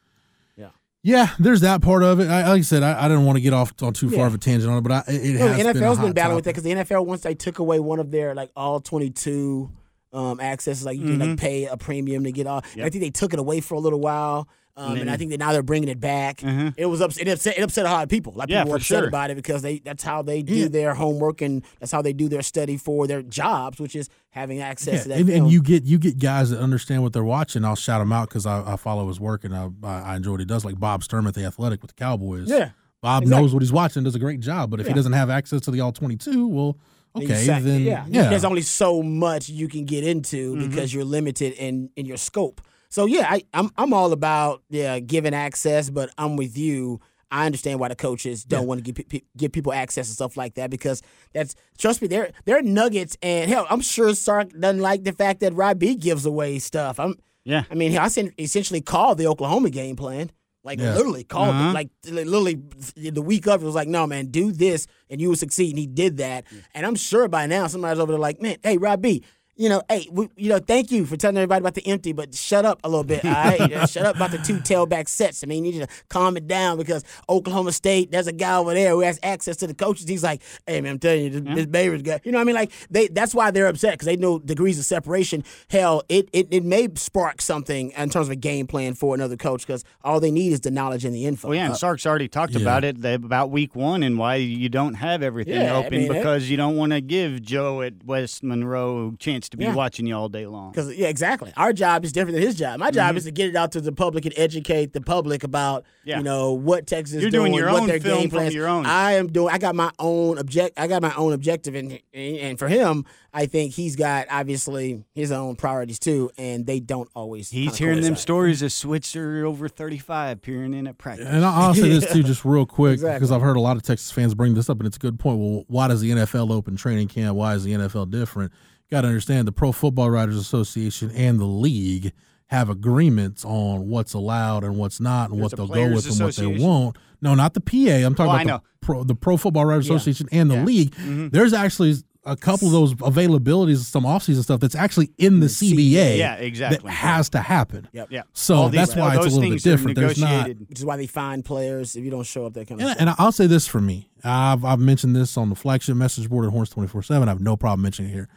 [1.04, 2.28] Yeah, there's that part of it.
[2.28, 4.26] I, like I said, I, I didn't want to get off on too far Yeah.
[4.26, 5.96] of a tangent on it, but I, it, it No, has the been, a NFL's
[5.98, 8.34] hot been, battling with that because the NFL once they took away one of their
[8.36, 9.70] like all twenty two
[10.12, 11.30] um, accesses, like you can Mm-hmm.
[11.30, 12.62] like pay a premium to get all.
[12.74, 14.48] and I think they took it away for a little while.
[14.74, 16.42] Um, and, I think that now they're bringing it back.
[16.42, 17.26] It was upset.
[17.28, 18.32] It upset, it upset a lot of people.
[18.34, 19.08] Like Yeah, people were upset sure.
[19.08, 20.68] about it because they that's how they do Yeah.
[20.68, 24.60] their homework and that's how they do their study for their jobs, which is having
[24.62, 25.18] access Yeah, to that.
[25.20, 27.66] and, and you get you get guys that understand what they're watching.
[27.66, 30.40] I'll shout him out because I, I follow his work and I, I enjoy what
[30.40, 30.64] he does.
[30.64, 32.48] Like Bob Sturm at the Athletic with the Cowboys.
[32.48, 32.70] Yeah,
[33.02, 33.42] Bob exactly.
[33.42, 34.70] knows what he's watching, does a great job.
[34.70, 36.78] But if he doesn't have access to the all twenty two, well,
[37.16, 40.68] okay, you then yeah, yeah, there's only so much you can get into Mm-hmm.
[40.70, 42.60] because you're limited in in your scope.
[42.88, 47.00] So yeah, I, I'm I'm all about yeah giving access, but I'm with you.
[47.30, 50.36] I understand why the coaches don't want to give pe- give people access and stuff
[50.36, 51.00] like that because
[51.32, 55.40] that's trust me, they're they're nuggets and hell, I'm sure Sark doesn't like the fact
[55.40, 57.00] that Rod B gives away stuff.
[57.00, 57.64] I'm Yeah.
[57.70, 60.30] I mean, I essentially called the Oklahoma game plan.
[60.64, 60.94] Like Yeah.
[60.94, 61.70] literally called Uh-huh.
[61.70, 61.72] it.
[61.72, 62.60] Like literally
[62.96, 65.70] the week of it was like, no man, do this and you will succeed.
[65.70, 66.44] And he did that.
[66.74, 69.24] And I'm sure by now somebody's over there like, man, hey Rob B,
[69.62, 72.34] you know, hey, we, you know, thank you for telling everybody about the empty, but
[72.34, 73.24] shut up a little bit.
[73.24, 75.44] All right, Uh, shut up about the two tailback sets.
[75.44, 78.74] I mean, you need to calm it down because Oklahoma State, there's a guy over
[78.74, 80.08] there who has access to the coaches.
[80.08, 82.20] He's like, hey man, I'm telling you, this, this Baylor's guy.
[82.24, 84.78] You know, what I mean, like they that's why they're upset because they know degrees
[84.80, 85.44] of separation.
[85.70, 89.36] Hell, it, it it may spark something in terms of a game plan for another
[89.36, 91.48] coach because all they need is the knowledge and the info.
[91.48, 92.62] Well, yeah, and Uh, Sark's already talked yeah.
[92.62, 96.10] about it about week one and why you don't have everything Yeah, I open mean,
[96.10, 99.64] it- because you don't want to give Joe at West Monroe a chance to be
[99.64, 99.74] Yeah.
[99.74, 100.72] watching you all day long.
[100.72, 101.52] Because yeah, exactly.
[101.56, 102.78] Our job is different than his job.
[102.80, 105.84] My job is to get it out to the public and educate the public about
[105.84, 105.88] Mm-hmm.
[106.08, 106.18] Yeah.
[106.18, 108.54] you know what Texas is You're doing your what own their film game from plans.
[108.54, 108.86] your own.
[108.86, 109.54] I am doing.
[109.54, 110.76] I got my own object.
[110.80, 115.30] I got my own objective, and and for him, I think he's got obviously his
[115.30, 117.50] own priorities too, and they don't always.
[117.50, 118.18] He's kinda hearing them coincide.
[118.22, 121.28] stories of Switzer over 35 peering in at practice.
[121.28, 123.18] And I- I'll say this too, just real quick, Exactly.
[123.20, 125.20] because I've heard a lot of Texas fans bring this up, and it's a good
[125.20, 125.38] point.
[125.38, 127.36] Well, why does the NFL open training camp?
[127.36, 128.50] Why is the NFL different?
[128.92, 132.12] You got to understand the Pro Football Writers Association and the league
[132.48, 136.20] have agreements on what's allowed and what's not, and There's what they'll go with and
[136.20, 136.98] what they won't.
[137.22, 138.04] No, not the PA.
[138.04, 139.94] I'm talking Oh, about the pro, the Pro Football Writers Yeah.
[139.96, 140.64] Association and the Yeah.
[140.64, 140.94] league.
[140.96, 141.28] Mm-hmm.
[141.28, 141.94] There's actually
[142.26, 146.18] a couple of those availabilities, some offseason stuff that's actually in the CBA.
[146.18, 146.80] Yeah, exactly.
[146.84, 147.88] That has to happen.
[147.94, 148.08] Yep.
[148.10, 148.22] Yeah.
[148.34, 149.96] So All these- that's why it's a little bit different.
[149.96, 150.48] There's not.
[150.68, 152.52] Which is why they find players if you don't show up.
[152.52, 153.08] That kind of And, stuff.
[153.08, 154.10] and I'll say this for me.
[154.22, 157.26] I've, I've mentioned this on the flagship message board at Horns 24 7.
[157.26, 158.28] I have no problem mentioning it here.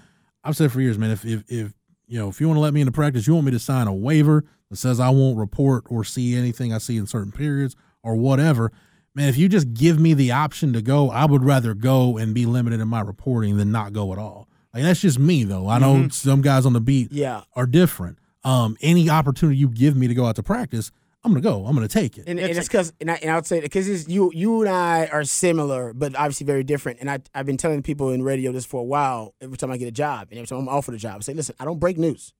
[0.45, 1.73] I've said for years, man, if, if, if
[2.07, 3.87] you know, if you want to let me into practice, you want me to sign
[3.87, 7.75] a waiver that says I won't report or see anything I see in certain periods
[8.03, 8.71] or whatever.
[9.15, 12.33] Man, if you just give me the option to go, I would rather go and
[12.35, 14.47] be limited in my reporting than not go at all.
[14.73, 15.67] Like that's just me though.
[15.67, 17.41] I know some guys on the beat Yeah.
[17.55, 18.19] are different.
[18.43, 20.91] Um, any opportunity you give me to go out to practice,
[21.25, 21.65] I'm gonna go.
[21.65, 22.25] I'm gonna take it.
[22.27, 25.07] And, and it's because, and I, and I would say because you you and I
[25.07, 26.99] are similar, but obviously very different.
[27.01, 29.33] And I I've been telling people in radio this for a while.
[29.41, 31.33] Every time I get a job, and every time I'm offered a job, I say,
[31.33, 32.31] listen, I don't break news.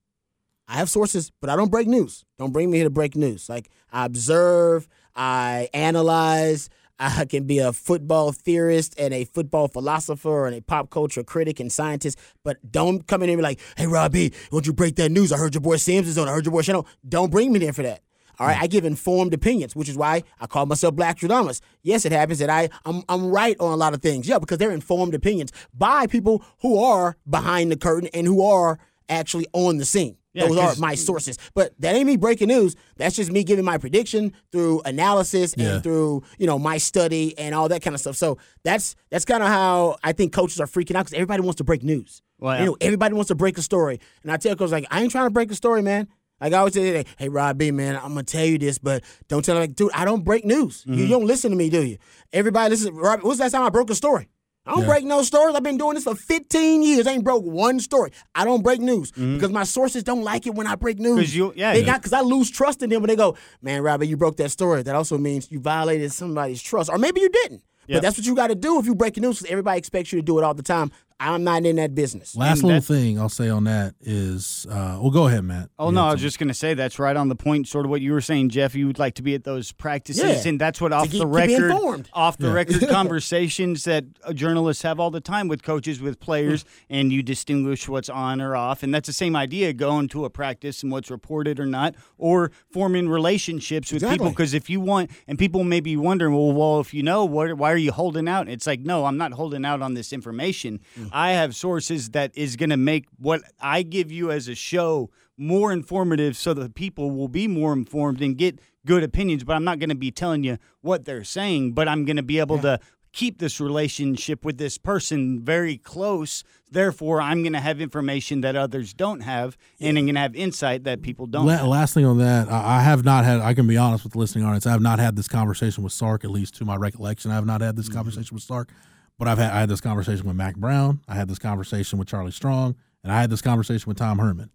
[0.68, 2.26] I have sources, but I don't break news.
[2.38, 3.50] Don't bring me here to break news.
[3.50, 6.70] Like I observe, I analyze.
[7.00, 11.60] I can be a football theorist and a football philosopher and a pop culture critic
[11.60, 14.96] and scientist, but don't come in here and be like, "Hey, Robbie, won't you break
[14.98, 15.34] that news?
[15.34, 16.30] I heard your boy Sims is on.
[16.30, 18.02] I heard your boy Shannon." Don't bring me there for that.
[18.40, 21.62] All right, I give informed opinions, which is why I call myself Black Stradamus.
[21.84, 24.28] Yes, it happens that I I'm, I'm right on a lot of things.
[24.28, 28.78] Yeah, because they're informed opinions by people who are behind the curtain and who are
[29.10, 30.18] actually on the scene.
[30.34, 31.38] Yeah, Those are my sources.
[31.54, 32.76] But that ain't me breaking news.
[32.98, 35.76] That's just me giving my prediction through analysis Yeah.
[35.76, 38.18] and through, you know, my study and all that kind of stuff.
[38.18, 41.60] So that's that's kind of how I think coaches are freaking out because everybody wants
[41.60, 42.22] to break news.
[42.38, 44.02] Well, You know, everybody wants to break a story.
[44.24, 46.10] And I tell coaches like, I ain't trying to break a story, man.
[46.42, 49.44] Like I always say, hey Rob B, man, I'm gonna tell you this, but don't
[49.44, 50.82] tell like, dude, I don't break news.
[50.84, 50.94] Mm-hmm.
[51.00, 51.98] You don't listen to me, do you?
[52.34, 52.94] Everybody listen.
[52.96, 54.28] Rob, when's the last time I broke a story?
[54.68, 54.88] I don't Yeah.
[54.88, 55.56] break no stories.
[55.56, 57.06] I've been doing this for 15 years.
[57.06, 58.12] I ain't broke one story.
[58.34, 61.20] I don't break news because my sources don't like it when I break news.
[61.20, 61.86] 'Cause you- yeah, they yeah.
[61.86, 64.50] got because I lose trust in them when they go, man, Robbie, you broke that
[64.50, 64.82] story.
[64.82, 67.62] That also means you violated somebody's trust, or maybe you didn't.
[67.88, 67.98] Yep.
[67.98, 69.38] But that's what you got to do if you break news.
[69.40, 70.92] 'cause everybody expects you to do it all the time.
[71.18, 72.36] I'm not in that business.
[72.36, 75.70] Last And little thing I'll say on that is, uh, well, go ahead, Matt.
[75.80, 76.22] Oh You no, I was something.
[76.24, 77.70] just going to say that's right on the point.
[77.70, 78.76] Sort of what you were saying, Jeff.
[78.76, 80.50] You would like to be at those practices, Yeah.
[80.50, 82.10] and that's what off keep- the keep record, informed.
[82.12, 82.54] off the Yeah.
[82.54, 87.24] record conversations that uh, journalists have all the time with coaches, with players, and you
[87.24, 88.84] distinguish what's on or off.
[88.84, 92.52] And that's the same idea: going to a practice and what's reported or not, or
[92.74, 94.30] forming relationships with people.
[94.30, 97.54] Because if you want, and people may be wondering, well, well, if you know, what,
[97.54, 98.50] why are you holding out?
[98.50, 100.82] It's like, no, I'm not holding out on this information.
[101.00, 101.05] Mm.
[101.12, 105.10] I have sources that is going to make what I give you as a show
[105.38, 109.44] more informative so that people will be more informed and get good opinions.
[109.44, 112.24] But I'm not going to be telling you what they're saying, but I'm going to
[112.24, 112.80] be able to
[113.12, 116.44] keep this relationship with this person very close.
[116.70, 120.36] Therefore, I'm going to have information that others don't have, and I'm going to have
[120.36, 121.46] insight that people don't.
[121.46, 121.68] La- have.
[121.68, 123.40] last thing on that, I, I have not had.
[123.40, 124.66] I can be honest with the listening audience.
[124.68, 127.32] I have not had this conversation with Sark, at least to my recollection.
[127.32, 127.96] I have not had this Mm-hmm.
[127.96, 128.70] conversation with Sark,
[129.18, 129.52] but I've had.
[129.52, 131.02] I had this conversation with Mack Brown.
[131.08, 134.50] I had this conversation with Charlie Strong, and I had this conversation with Tom Herman.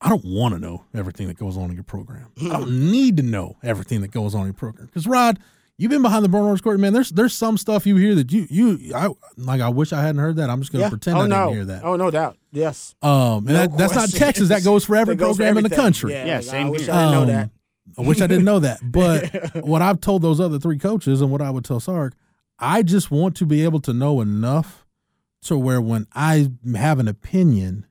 [0.00, 2.32] I don't want to know everything that goes on in your program.
[2.42, 4.86] I don't need to know everything that goes on in your program.
[4.86, 5.38] Because Rod,
[5.78, 6.92] you've been behind the Burn Court, man.
[6.92, 9.60] There's there's some stuff you hear that you you I like.
[9.60, 10.50] I wish I hadn't heard that.
[10.50, 10.90] I'm just gonna yeah.
[10.90, 11.36] pretend oh, I no.
[11.46, 11.84] didn't hear that.
[11.84, 12.36] Oh, no doubt.
[12.52, 12.94] Yes.
[13.02, 14.10] Um, and No that, that's not.
[14.10, 14.48] Texas.
[14.50, 16.12] That goes for every That goes for program in the country.
[16.12, 16.92] Yeah, Yeah, same I wish here.
[16.92, 17.50] I didn't know Um, that.
[17.96, 18.80] I wish I didn't know that.
[18.92, 22.14] But what I've told those other three coaches and what I would tell Sark,
[22.58, 24.86] I just want to be able to know enough
[25.42, 27.86] to where when I have an opinion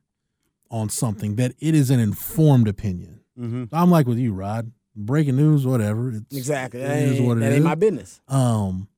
[0.70, 3.20] on something, that it is an informed opinion.
[3.38, 3.68] Mhm.
[3.72, 4.72] I'm like with you, Rod.
[4.96, 6.10] Breaking news, whatever.
[6.10, 6.80] It's, Exactly.
[6.80, 7.56] That It is ain't, what it that is.
[7.56, 8.20] ain't my business.
[8.28, 8.88] Um,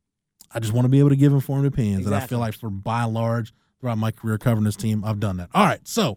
[0.53, 2.71] I just want to be able to give informed opinions, and I feel like for
[2.71, 5.51] by and large throughout my career covering this team, I've done that.
[5.55, 6.17] All right, so.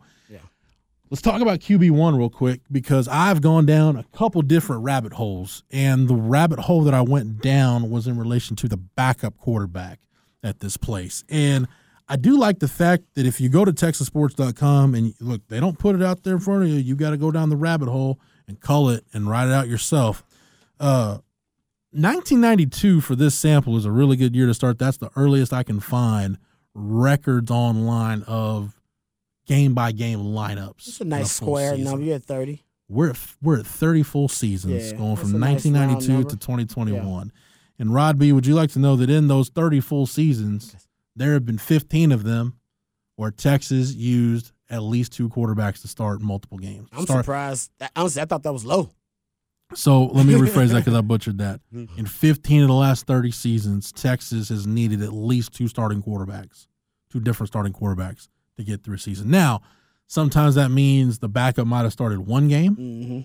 [1.09, 5.13] Let's talk about QB one real quick because I've gone down a couple different rabbit
[5.13, 9.37] holes, and the rabbit hole that I went down was in relation to the backup
[9.37, 9.99] quarterback
[10.43, 11.67] at this place, and.
[12.11, 15.77] I do like the fact that if you go to texassports.com and look, they don't
[15.77, 16.77] put it out there in front of you.
[16.77, 19.67] You got to go down the rabbit hole and cull it and write it out
[19.67, 20.23] yourself.
[20.79, 21.19] Uh,
[21.91, 24.79] 1992 for this sample is a really good year to start.
[24.79, 26.39] That's the earliest I can find
[26.73, 28.78] records online of
[29.49, 30.87] game by game lineups.
[30.87, 31.85] It's a nice full square season.
[31.85, 32.05] number.
[32.05, 32.63] You're at 30.
[32.87, 37.31] We're at, we're at 30 full seasons Yeah, going from a nice 1992 to 2021.
[37.79, 40.75] And Rod B, would you like to know that in those 30 full seasons,
[41.15, 42.59] there have been 15 of them
[43.15, 46.87] where Texas used at least two quarterbacks to start multiple games.
[46.93, 47.71] I'm Start- surprised.
[47.95, 48.91] Honestly, I thought that was low.
[49.75, 51.61] So let me rephrase that because I butchered that.
[51.73, 51.99] Mm-hmm.
[51.99, 56.67] In 15 of the last 30 seasons, Texas has needed at least two starting quarterbacks,
[57.11, 58.27] two different starting quarterbacks
[58.59, 59.31] to get through a season.
[59.31, 59.61] Now,
[60.07, 62.75] sometimes that means the backup might have started one game.
[62.75, 63.19] Mm-hmm.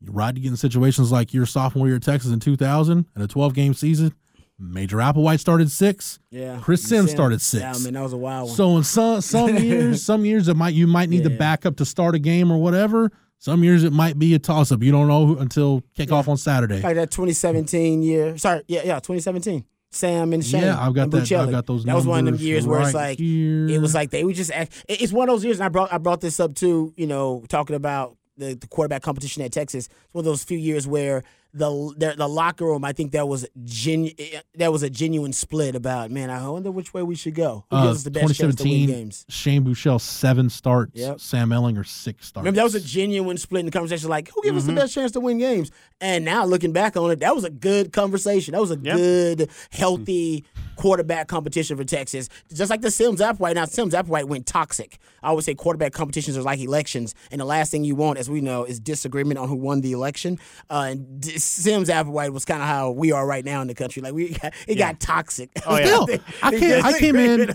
[0.00, 3.24] You ride to get in situations like your sophomore year at Texas in 2000 and
[3.24, 4.14] a 12 game season.
[4.58, 6.20] Major Applewhite started six.
[6.30, 6.60] Yeah.
[6.62, 7.62] Chris Sims started six.
[7.62, 8.56] Yeah, I mean, that was a wild one.
[8.56, 11.84] So in some some years, some years it might you might need the backup to
[11.84, 13.10] start a game or whatever.
[13.38, 14.82] Some years it might be a toss up.
[14.82, 16.80] You don't know until kickoff on Saturday.
[16.80, 18.38] like that 2017 year.
[18.38, 19.64] Sorry, yeah, yeah, 2017.
[19.94, 20.62] Sam and Shane.
[20.62, 22.94] Yeah, I've got that- I've got those That was one of them years where it's
[22.94, 23.68] right like here.
[23.68, 24.84] it was like they were just act.
[24.88, 25.58] It's one of those years.
[25.58, 26.92] And I brought I brought this up too.
[26.96, 29.86] You know, talking about the, the quarterback competition at Texas.
[29.86, 31.22] It's one of those few years where
[31.54, 32.84] the the, the locker room.
[32.84, 34.12] I think that was genu-
[34.56, 36.10] that was a genuine split about.
[36.10, 37.64] Man, I wonder which way we should go.
[37.70, 39.24] Who Uh, gives us the best chance to win games?
[39.28, 40.92] Shane Buechele seven starts.
[40.96, 41.20] Yep.
[41.20, 42.44] Sam Ehlinger six starts.
[42.44, 44.10] Remember, that was a genuine split in the conversation.
[44.10, 44.74] Like, who gives us Mm-hmm.
[44.74, 45.70] the best chance to win games?
[46.00, 48.52] And now looking back on it, that was a good conversation.
[48.52, 48.96] That was a Yep.
[48.96, 50.44] good, healthy
[50.76, 52.28] quarterback competition for Texas.
[52.52, 53.54] Just like the Sims App Applewhite.
[53.54, 54.98] Now, Sims App Applewhite went toxic.
[55.22, 58.28] I always say quarterback competitions are like elections, and the last thing you want, as
[58.28, 60.38] we know, is disagreement on who won the election.
[60.70, 63.74] Uh, and D- Sims Applewhite was kind of how we are right now in the
[63.74, 64.02] country.
[64.02, 65.50] Like we, got, it got toxic.
[65.66, 65.84] Oh, yeah.
[65.86, 66.06] Still,
[66.42, 67.54] I came, I came in.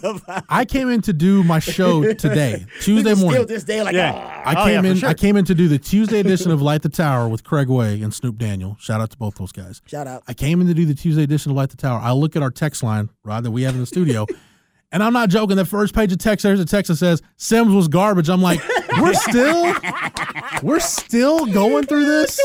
[0.49, 3.45] I came in to do my show today, Tuesday Still morning.
[3.47, 4.13] this day, like, Yeah.
[4.15, 4.49] ah.
[4.49, 4.97] I Oh, came yeah, in.
[4.97, 5.09] sure.
[5.09, 8.01] I came in to do the Tuesday edition of Light the Tower with Craig Way
[8.01, 8.75] and Snoop Daniel.
[8.79, 9.81] Shout out to both those guys.
[9.85, 10.23] shout out.
[10.27, 11.99] I came in to do the Tuesday edition of Light the Tower.
[12.01, 14.25] I look at our text line, Rod, that we have in the studio,
[14.91, 15.55] and I'm not joking.
[15.57, 18.29] The first page of text, there's a text that says Sims was garbage.
[18.29, 18.59] I'm like,
[18.99, 19.73] we're still,
[20.63, 22.39] we're still going through this.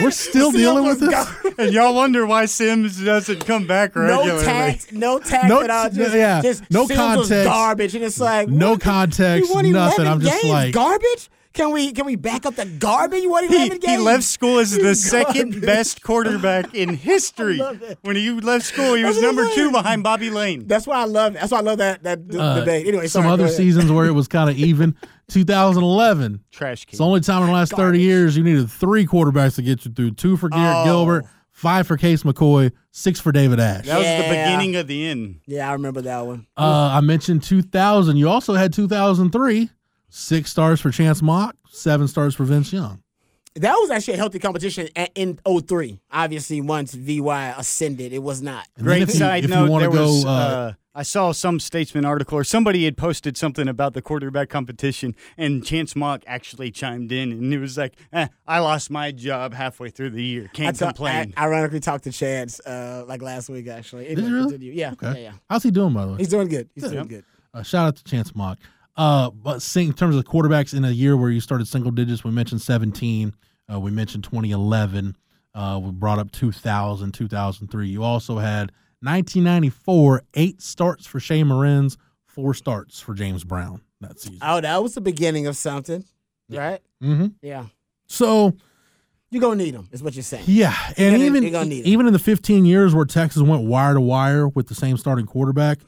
[0.00, 1.54] We're still dealing with this.
[1.58, 4.44] and y'all wonder why Sims doesn't come back No regularly.
[4.44, 5.90] tact, no tact No at all.
[5.90, 7.44] t- Just, yeah, just no Sims was context.
[7.44, 8.80] garbage, and it's like No what?
[8.80, 10.06] context, You won nothing.
[10.06, 10.52] I'm just games?
[10.52, 11.28] like- garbage.
[11.56, 13.22] Can we can we back up the garbage?
[13.22, 14.98] You won He, eleven he left school as the Garbage.
[14.98, 17.58] second best quarterback in history.
[18.02, 20.66] When he left school, he was That's what I'm number two behind Bobby Layne.
[20.68, 21.32] That's why I love.
[21.32, 22.86] That's why I love that that d- Uh, debate.
[22.86, 23.56] Anyway, some other ahead.
[23.56, 24.94] seasons where it was kind of even.
[25.28, 26.40] 2011.
[26.52, 26.98] Trash It's can.
[26.98, 29.90] the only time in the last 30 years you needed three quarterbacks to get you
[29.92, 30.12] through.
[30.12, 30.84] Two for Garrett Oh.
[30.84, 33.86] Gilbert, five for Case McCoy, six for David Ash.
[33.86, 35.40] That was the beginning of the end.
[35.46, 36.46] Yeah, I remember that one.
[36.56, 38.16] Uh, I mentioned 2000.
[38.16, 39.68] You also had 2003,
[40.08, 43.02] six stars for Chance Mock, seven stars for Vince Young.
[43.54, 45.98] That was actually a healthy competition a- in 03.
[46.10, 48.66] Obviously, once VY ascended, it was not.
[48.76, 49.70] And Great if you- side if note.
[49.70, 53.66] wanna there was, uh, uh, I saw some statesman article or somebody had posted something
[53.66, 58.28] about the quarterback competition, and Chance Mock actually chimed in, and it was like, eh,
[58.46, 60.50] "I lost my job halfway through the year.
[60.52, 64.04] Can't ta- complain." I ironically talked to Chance uh, like last week, actually.
[64.04, 64.50] Did Anyway, you really?
[64.52, 64.72] continue.
[64.72, 65.06] Yeah, Okay.
[65.22, 65.32] yeah, yeah.
[65.48, 66.18] How's he doing, by the way?
[66.18, 66.68] He's doing good.
[66.74, 67.24] He's doing good.
[67.54, 68.58] Uh, shout out to Chance Mock.
[68.96, 72.24] Uh, but in terms of the quarterbacks in a year where you started single digits,
[72.24, 73.34] we mentioned 17.
[73.72, 75.16] Uh, we mentioned 2011.
[75.54, 77.88] Uh, we brought up 2000, 2003.
[77.88, 84.18] You also had 1994, eight starts for Shea Morenz, four starts for James Brown that
[84.20, 84.38] season.
[84.42, 86.04] Oh, that was the beginning of something,
[86.50, 86.80] right?
[87.02, 87.28] Mm-hmm.
[87.42, 87.66] Yeah.
[88.06, 88.54] So
[89.30, 90.44] You're going to need them, is what you're saying.
[90.46, 94.00] Yeah, and gonna- even gonna even in the 15 years where Texas went wire to
[94.00, 95.78] wire with the same starting quarterback,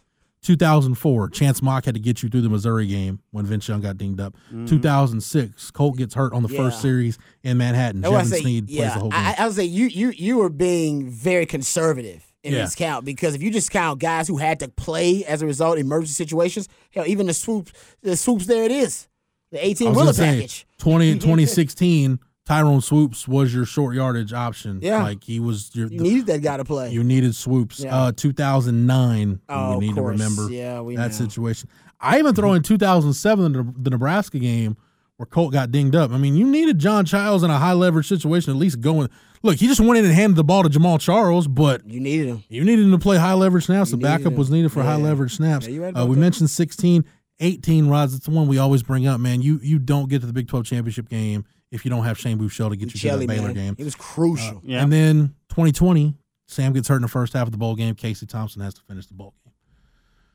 [0.42, 3.98] 2004, Chance Mock had to get you through the Missouri game when Vince Young got
[3.98, 4.35] dinged up.
[4.48, 4.66] Mm-hmm.
[4.66, 8.05] 2006, Colt gets hurt on the first series in Manhattan.
[8.05, 9.20] Oh, I Jevan Snead plays yeah, the whole game.
[9.20, 12.61] I, I would say you you you were being very conservative in Yeah.
[12.62, 15.77] this count because if you just count guys who had to play as a result
[15.79, 17.72] in emergency situations, hell, even the Swoopes,
[18.03, 19.09] the Swoopes, there it is,
[19.51, 20.66] the 18 was wheeler say, package.
[20.79, 24.79] 20, 2016, Tyrone Swoopes was your short yardage option.
[24.83, 25.03] Yeah.
[25.03, 25.89] like he was your.
[25.89, 26.91] You needed that guy to play.
[26.91, 27.81] you needed Swoopes.
[27.81, 27.95] Yeah.
[27.95, 29.41] Uh, 2009.
[29.51, 31.13] Oh, we need to remember Yeah, we that know.
[31.13, 31.69] situation.
[32.01, 34.79] I even throw in 2007 the, the Nebraska game
[35.19, 36.11] where Colt got dinged up.
[36.11, 39.11] I mean, you needed John Chiles in a high leverage situation at least going.
[39.43, 42.29] Look, he just went in and handed the ball to Jamaal Charles, but you needed
[42.29, 42.45] him.
[42.49, 43.91] you needed him to play high leverage snaps.
[43.91, 44.37] You The backup him.
[44.39, 45.05] was needed for high Yeah.
[45.05, 45.69] leverage snaps.
[45.69, 46.21] Yeah, uh, we that.
[46.21, 47.05] mentioned 16,
[47.41, 48.15] 18, Rods.
[48.15, 49.43] It's the one we always bring up, man.
[49.43, 52.39] You you don't get to the Big 12 championship game if you don't have Shane
[52.39, 53.77] Buechele to get you Shelly, to the Baylor man, game.
[53.79, 54.61] It was crucial.
[54.65, 54.83] Yeah.
[54.83, 56.15] And then 2020,
[56.47, 57.95] Sam gets hurt in the first half of the bowl game.
[57.95, 59.53] Casey Thompson has to finish the bowl game.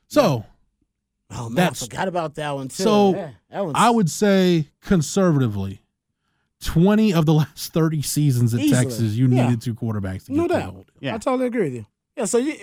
[0.08, 0.46] So
[1.32, 2.84] oh man, that's- I forgot about that one too.
[2.84, 5.82] so Yeah, that one's I would say conservatively,
[6.62, 8.84] 20 of the last 30 seasons at Easily.
[8.86, 9.46] Texas, you Yeah.
[9.46, 10.86] needed two quarterbacks to get no through the doubt.
[11.00, 11.16] Yeah.
[11.16, 11.86] I totally agree with you.
[12.16, 12.56] Yeah, so you,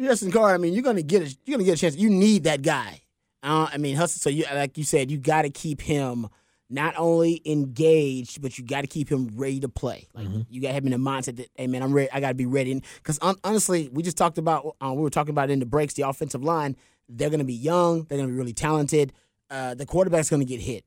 [0.00, 0.54] Hudson Card.
[0.54, 1.96] I mean, you're gonna get a, you're gonna get a chance.
[1.96, 3.00] You need that guy.
[3.42, 4.20] Uh, I mean, Hudson.
[4.20, 6.28] So you, like you said, you got to keep him
[6.70, 10.06] not only engaged, but you got to keep him ready to play.
[10.14, 10.40] Like Mm-hmm.
[10.50, 12.10] you got to have him in the mindset that, hey man, I'm ready.
[12.12, 12.82] I got to be ready.
[12.96, 14.76] Because honestly, we just talked about.
[14.84, 15.94] Uh, we were talking about in the breaks.
[15.94, 16.76] The offensive line.
[17.08, 18.02] They're gonna be young.
[18.04, 19.14] They're gonna be really talented.
[19.50, 20.84] Uh, the quarterback's gonna get hit.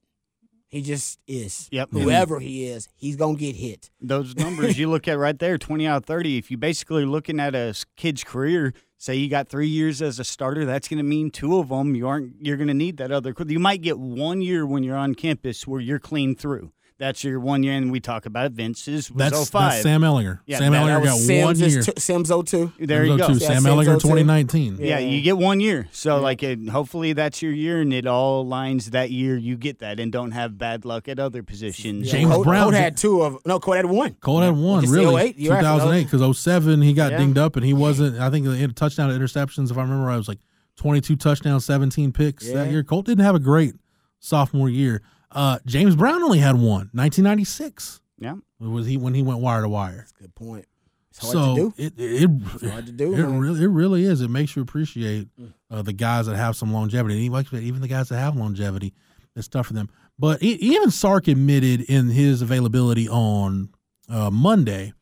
[0.68, 1.68] He just is.
[1.72, 1.90] Yep.
[1.94, 3.90] Whoever he is, he's gonna get hit.
[4.00, 6.38] Those numbers you look at right there, 20 out of 30.
[6.38, 10.24] If you basically looking at a kid's career, say you got three years as a
[10.24, 12.36] starter, that's going to mean two of them you aren't.
[12.40, 13.34] You're going to need that other.
[13.48, 16.72] You might get one year when you're on campus where you're clean through.
[17.02, 18.52] That's your one year, and we talk about it.
[18.52, 19.72] Vince's was That's, 05.
[19.72, 20.42] that's Sam Ehlinger.
[20.46, 21.82] Yeah, Sam that- Ehlinger that got was one year.
[21.82, 22.74] two- Simms 02.
[22.80, 23.28] There you oh go.
[23.30, 24.78] two, Yeah, Sam Sam Ehlinger, Zoe 2019.
[24.80, 25.88] Yeah, you get one year.
[25.92, 29.36] So like, it, hopefully that's your year, and it all lines that year.
[29.36, 32.12] You get that, and don't have bad luck at other positions.
[32.12, 33.60] James Cole, Brown- Colt had two of no.
[33.60, 34.14] Colt had one.
[34.22, 35.16] Colt had one, Just really.
[35.24, 37.18] 08, 2008, because 07, he got Yeah.
[37.18, 40.18] dinged up and he wasn't, I think the touchdown to interceptions, if I remember right,
[40.18, 40.40] was like
[40.78, 42.84] 22 touchdowns, 17 picks that year.
[42.84, 43.74] Colt didn't have a great
[44.20, 45.02] sophomore year.
[45.32, 48.02] Uh, James Brown only had one, 1996.
[48.20, 48.36] Yeah.
[48.60, 49.98] It was he when he went wire to wire.
[49.98, 50.66] That's a Good point.
[51.10, 51.74] It's hard so to do.
[51.78, 54.22] it it, It's hard to do, It really, it really is.
[54.22, 55.28] It makes you appreciate
[55.70, 57.16] uh, the guys that have some longevity.
[57.16, 58.94] And even- even the guys that have longevity,
[59.36, 59.90] it's tough for them.
[60.20, 63.70] But even Sark admitted in his availability on
[64.08, 64.94] uh, Monday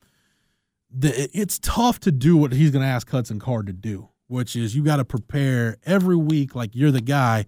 [0.92, 4.10] that it- it's tough to do what he's going to ask Hudson Card to do,
[4.28, 7.46] which is you got to prepare every week like you're the guy,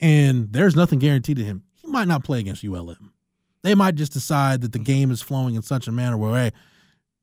[0.00, 1.62] and there's nothing guaranteed to him.
[1.96, 3.14] Might not play against ULM.
[3.62, 6.50] They might just decide that the game is flowing in such a manner where, hey,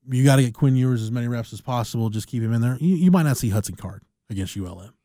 [0.10, 2.10] you got to get Quinn Ewers as many reps as possible.
[2.10, 2.80] Just keep him in there.
[2.82, 4.96] You, you might not see Hudson Card against ULM.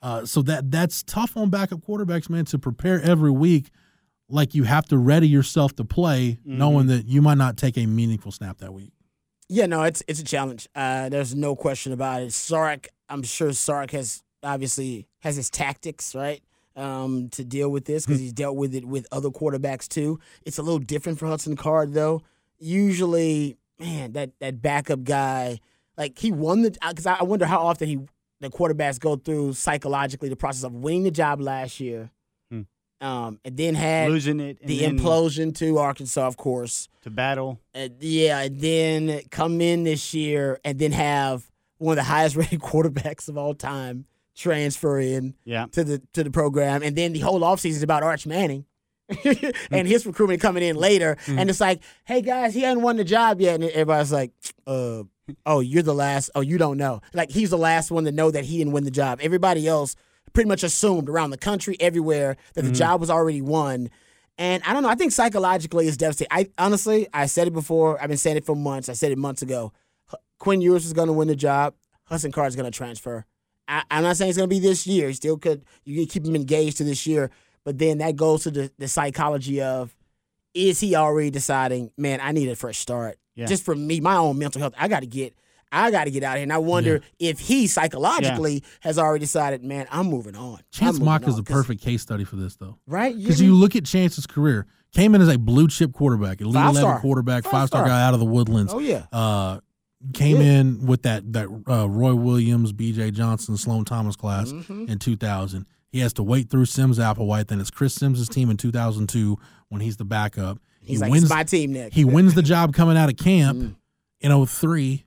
[0.00, 3.68] Uh, so that that's tough on backup quarterbacks, man, to prepare every week
[4.30, 7.84] like you have to ready yourself to play, knowing that you might not take a
[7.84, 8.94] meaningful snap that week.
[9.50, 10.70] Yeah, no, it's it's a challenge.
[10.74, 12.32] Uh, there's no question about it.
[12.32, 16.42] Sark, I'm sure Sark has obviously has his tactics right
[16.78, 20.18] um, to deal with this because he's dealt with it with other quarterbacks too.
[20.46, 22.22] It's a little different for Hudson Card though.
[22.60, 25.58] Usually, man, that that backup guy,
[25.96, 27.98] like he won the because I I wonder how often he
[28.40, 32.10] the quarterbacks go through psychologically the process of winning the job last year,
[32.52, 32.62] Hmm.
[33.00, 36.88] um, and then had Losing it, the implosion to Arkansas, of course.
[37.02, 37.58] to battle.
[37.74, 42.36] Uh, yeah, and then come in this year and then have one of the highest
[42.40, 44.04] rated quarterbacks of all time
[44.38, 45.66] transfer in Yeah.
[45.72, 48.64] to the to the program, and then the whole offseason is about Arch Manning.
[49.70, 53.04] and his recruitment coming in later, and it's like, hey guys, he hasn't won the
[53.04, 54.32] job yet, and everybody's like,
[54.66, 55.02] uh,
[55.46, 56.28] oh, you're the last.
[56.34, 57.00] Oh, you don't know.
[57.14, 59.18] Like he's the last one to know that he didn't win the job.
[59.22, 59.96] Everybody else
[60.34, 62.76] pretty much assumed around the country, everywhere, that the Mhm.
[62.76, 63.88] job was already won.
[64.36, 64.90] And I don't know.
[64.90, 66.28] I think psychologically it's devastating.
[66.30, 68.00] I honestly, I said it before.
[68.00, 68.90] I've been saying it for months.
[68.90, 69.72] I said it months ago.
[70.12, 71.74] H- Quinn Ewers is going to win the job.
[72.04, 73.24] Hudson Card is going to transfer.
[73.68, 75.08] I, I'm not saying it's going to be this year.
[75.08, 75.64] He still could.
[75.84, 77.30] You can keep him engaged to this year.
[77.64, 79.94] But then that goes to the, the psychology of
[80.54, 83.18] is he already deciding, man, I need a fresh start.
[83.34, 83.46] Yeah.
[83.46, 84.74] Just for me, my own mental health.
[84.78, 85.34] I got to get.
[85.70, 86.42] I got to get out of here.
[86.44, 90.60] And I wonder if he psychologically has already decided, man, I'm moving on.
[90.70, 91.40] Chance I'm Mock moving is on.
[91.40, 92.78] a perfect case study for this, though.
[92.86, 93.14] right?
[93.14, 96.70] Because you look at Chance's career, came in as a blue chip quarterback, elite Five
[96.70, 97.00] 11 star.
[97.00, 97.86] quarterback, Five star.
[97.86, 98.72] guy out of the woodlands.
[98.72, 99.04] Oh, yeah.
[99.12, 99.60] Uh,
[100.12, 100.60] came Yeah.
[100.60, 103.10] in with that that uh, Roy Williams, B.J.
[103.12, 104.88] Johnson, Sloan Thomas class Mhm.
[104.88, 105.66] in 2000.
[105.90, 107.48] He has to wait through Simms Applewhite.
[107.48, 109.38] Then it's Chris Simms' team in 2002
[109.68, 110.58] when he's the backup.
[110.80, 111.94] He's he like, wins, it's my team next.
[111.94, 113.74] He wins the job coming out of camp Mm.
[114.20, 115.04] in 03.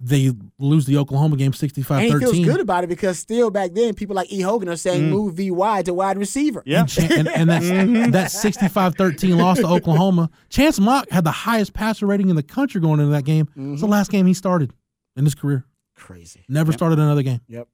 [0.00, 2.32] They lose the Oklahoma game 65 And he 13.
[2.32, 4.40] feels good about it because still back then, people like E.
[4.40, 5.10] Hogan are saying Mm.
[5.10, 6.62] move VY to wide receiver.
[6.66, 8.10] And, and, and that, mm-hmm.
[8.10, 12.80] that 65-13 loss to Oklahoma, Chance Mock had the highest passer rating in the country
[12.80, 13.46] going into that game.
[13.48, 13.86] It's the mm-hmm.
[13.86, 14.72] last game he started
[15.16, 15.64] in his career.
[15.94, 16.44] Crazy.
[16.48, 17.40] Never started another game.
[17.46, 17.68] Yep.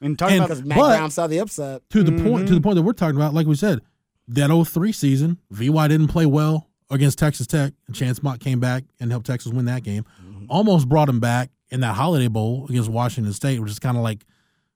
[0.00, 1.80] And talking And- about Because Matt but- Brown saw the upside.
[1.90, 2.62] To the point to the mm-hmm.
[2.62, 3.80] point that we're talking about, like we said,
[4.28, 8.84] that 03 season, VY didn't play well against Texas Tech, and Chance Mock came back
[9.00, 10.04] and helped Texas win that game.
[10.52, 14.02] Almost brought him back in that Holiday Bowl against Washington State, which is kind of
[14.02, 14.24] like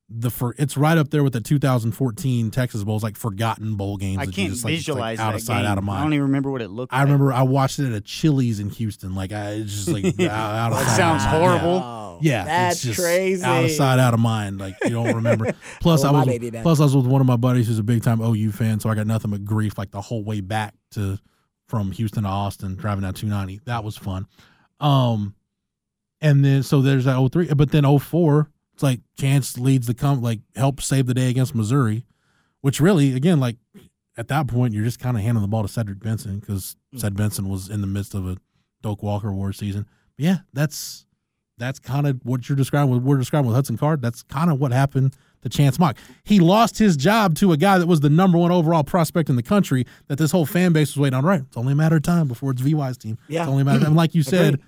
[0.08, 4.18] the for it's right up there with the 2014 Texas Bowls, like forgotten bowl games.
[4.18, 5.66] I can't just, like, it's, like, out that of sight, game.
[5.72, 5.98] out of mind.
[5.98, 6.96] I don't even remember what it looked like.
[6.98, 7.06] I like.
[7.06, 9.14] remember I watched it at a Chili's in Houston.
[9.14, 11.60] Like I it's just like out, out of That sight, sounds out of mind.
[11.60, 11.82] horrible.
[11.84, 13.44] Oh, Yeah, that's it's just crazy.
[13.44, 14.58] Out of sight, out of mind.
[14.58, 15.52] Like you don't remember.
[15.80, 17.82] Plus, Oh, I was baby plus I was with one of my buddies who's a
[17.82, 20.72] big time OU fan, so I got nothing but grief like the whole way back
[20.92, 21.18] to
[21.66, 23.60] from Houston to Austin, driving down 290.
[23.66, 24.26] That was fun.
[24.78, 25.34] Um,
[26.20, 30.20] and then so there's that 03, but then 04, it's like Chance leads the come
[30.22, 32.04] like helps save the day against Missouri,
[32.60, 33.56] which really again like
[34.16, 37.00] at that point you're just kind of handing the ball to Cedric Benson because Mm.
[37.00, 38.36] Ced Benson was in the midst of a
[38.82, 39.86] Doak Walker Award season.
[40.16, 41.04] But yeah, that's
[41.58, 42.90] that's kind of what you're describing.
[42.90, 44.00] What we're describing with Hudson Card.
[44.02, 45.96] That's kind of what happened to Chance Mock.
[46.24, 49.36] He lost his job to a guy that was the number one overall prospect in
[49.36, 49.86] the country.
[50.08, 51.24] That this whole fan base was waiting on.
[51.24, 53.16] Right, it's only a matter of time before it's VY's team.
[53.28, 53.42] Yeah.
[53.42, 53.78] it's only a matter.
[53.78, 53.94] Of time.
[53.96, 54.66] Like you said, Agreed.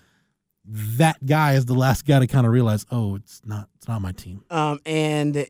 [0.68, 4.02] That guy is the last guy to kind of realize, oh, it's not, it's not
[4.02, 4.44] my team.
[4.50, 5.46] Um, and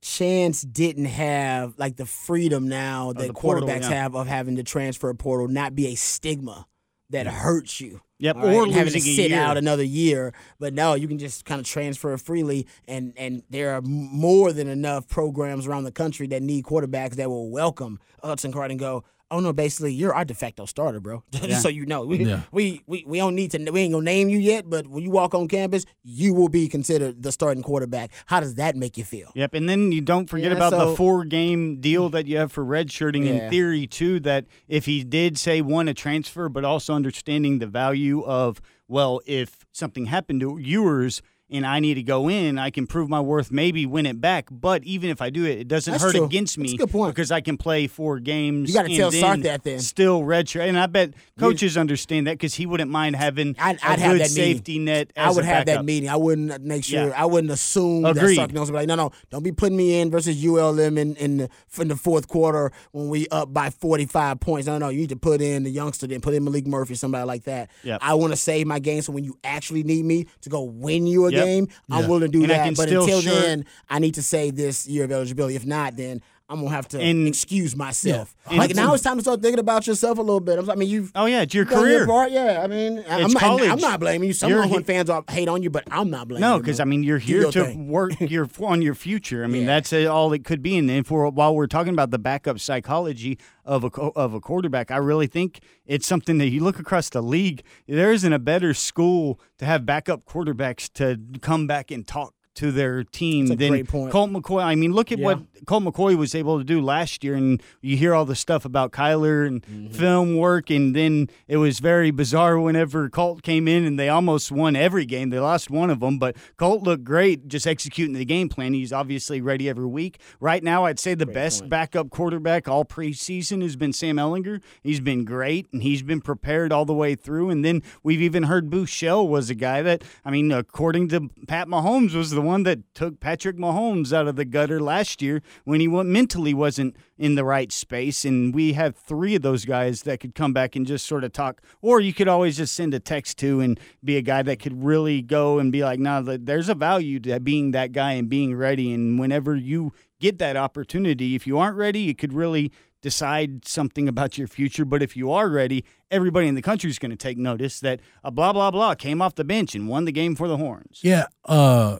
[0.00, 4.02] Chance didn't have like the freedom now that the portal, quarterbacks yeah.
[4.02, 6.66] have of having to transfer portal not be a stigma
[7.10, 8.00] that hurts you.
[8.18, 9.40] Yep, All right, or and having to sit year.
[9.40, 10.32] out another year.
[10.58, 14.68] But no, you can just kind of transfer freely, and and there are more than
[14.68, 19.04] enough programs around the country that need quarterbacks that will welcome Hudson Card and go.
[19.30, 19.52] Oh no!
[19.52, 21.24] Basically, you're our de facto starter, bro.
[21.32, 21.58] Just Yeah.
[21.58, 22.42] so you know, we, Yeah.
[22.52, 23.70] we we we don't need to.
[23.70, 26.68] We ain't gonna name you yet, but when you walk on campus, you will be
[26.68, 28.12] considered the starting quarterback.
[28.26, 29.32] How does that make you feel?
[29.34, 32.36] Yep, and then you don't forget Yeah, about so- the four game deal that you
[32.38, 34.20] have for redshirting in theory too.
[34.20, 39.20] That if he did say one a transfer, but also understanding the value of well,
[39.26, 43.20] if something happened to yours and I need to go in, I can prove my
[43.20, 44.48] worth, maybe win it back.
[44.50, 46.24] But even if I do it, it doesn't That's hurt true.
[46.24, 47.14] against That's me a good point.
[47.14, 48.68] because I can play four games.
[48.68, 49.78] You gotta and tell Sark that then.
[49.78, 53.86] Still redshirt, and I bet coaches understand that because he wouldn't mind having I'd, a
[53.88, 54.84] I'd good have that safety meeting.
[54.86, 55.12] net.
[55.16, 56.08] I would have that meeting.
[56.08, 57.08] I wouldn't make sure.
[57.08, 57.22] Yeah.
[57.22, 58.30] I wouldn't assume Agreed.
[58.30, 58.70] that Sark knows.
[58.70, 61.48] Like, no, no, don't be putting me in versus ULM in in the,
[61.80, 64.66] in the fourth quarter when we up by forty five points.
[64.66, 67.24] No, no, you need to put in the youngster, then put in Maalik Murphy, somebody
[67.24, 67.70] like that.
[67.84, 68.00] Yep.
[68.02, 71.06] I want to save my game, so when you actually need me to go win
[71.06, 71.44] you a Yep.
[71.44, 72.08] game, I'm Yeah.
[72.08, 72.76] willing to do And that.
[72.76, 75.56] But until then, I need to save this year of eligibility.
[75.56, 78.36] If not, then I'm gonna have to And- excuse myself.
[78.52, 80.60] Like now, it's time to start thinking about yourself a little bit.
[80.60, 82.06] I'm, I mean, you've Oh yeah, it's your career.
[82.06, 82.30] part.
[82.30, 83.42] Yeah, I mean, I'm not.
[83.62, 84.32] I'm not blaming you.
[84.32, 86.78] Some You're Longhorn he- fans are, hate on you, but I'm not blaming No, because.
[86.78, 87.88] I mean you're here your to thing.
[87.88, 89.42] work your on your future.
[89.42, 89.66] I mean Yeah.
[89.66, 90.76] that's uh, all it could be.
[90.76, 94.92] And then for while we're talking about the backup psychology of a of a quarterback,
[94.92, 97.62] I really think it's something that you look across the league.
[97.88, 102.72] There isn't a better school to have backup quarterbacks to come back and talk to
[102.72, 103.86] their team That's than.
[103.86, 104.62] Colt McCoy.
[104.62, 107.96] I mean, look at what Colt McCoy was able to do last year, and you
[107.96, 109.88] hear all the stuff about Kyler and Mm-hmm.
[109.94, 114.52] film work, and then it was very bizarre whenever Colt came in and they almost
[114.52, 115.30] won every game.
[115.30, 118.74] They lost one of them, but Colt looked great just executing the game plan.
[118.74, 120.18] He's obviously ready every week.
[120.40, 124.60] Right now, I'd say the best backup quarterback all preseason has been Sam Ehlinger.
[124.82, 127.50] He's been great, and he's been prepared all the way through.
[127.50, 131.68] And then we've even heard Buechele was a guy that, I mean, according to Pat
[131.68, 135.80] Mahomes, was the one that took Patrick Mahomes out of the gutter last year when
[135.80, 138.24] he mentally wasn't in the right space.
[138.24, 141.32] And we have three of those guys that could come back and just sort of
[141.32, 141.60] talk.
[141.82, 144.84] Or you could always just send a text to and be a guy that could
[144.84, 148.54] really go and be like, nah, there's a value to being that guy and being
[148.54, 148.92] ready.
[148.92, 152.72] And whenever you get that opportunity, if you aren't ready, it could really
[153.02, 154.84] decide something about your future.
[154.84, 158.00] But if you are ready, everybody in the country is going to take notice that
[158.24, 161.00] a blah blah blah came off the bench and won the game for the Horns.
[161.02, 161.98] Yeah, uh,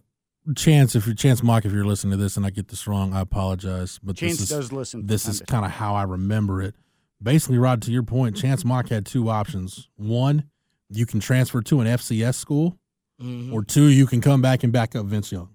[0.54, 3.12] Chance, if you're Chance Mock, if you're listening to this and I get this wrong,
[3.12, 3.98] I apologize.
[4.02, 5.06] But Chance this is, does listen.
[5.06, 6.74] This is kind of how I remember it.
[7.22, 9.88] Basically, Rod, to your point, Chance Mock had two options.
[9.96, 10.44] One,
[10.90, 12.78] you can transfer to an FCS school,
[13.20, 13.52] mm-hmm.
[13.52, 15.48] or two, you can come back and back up Vince Young.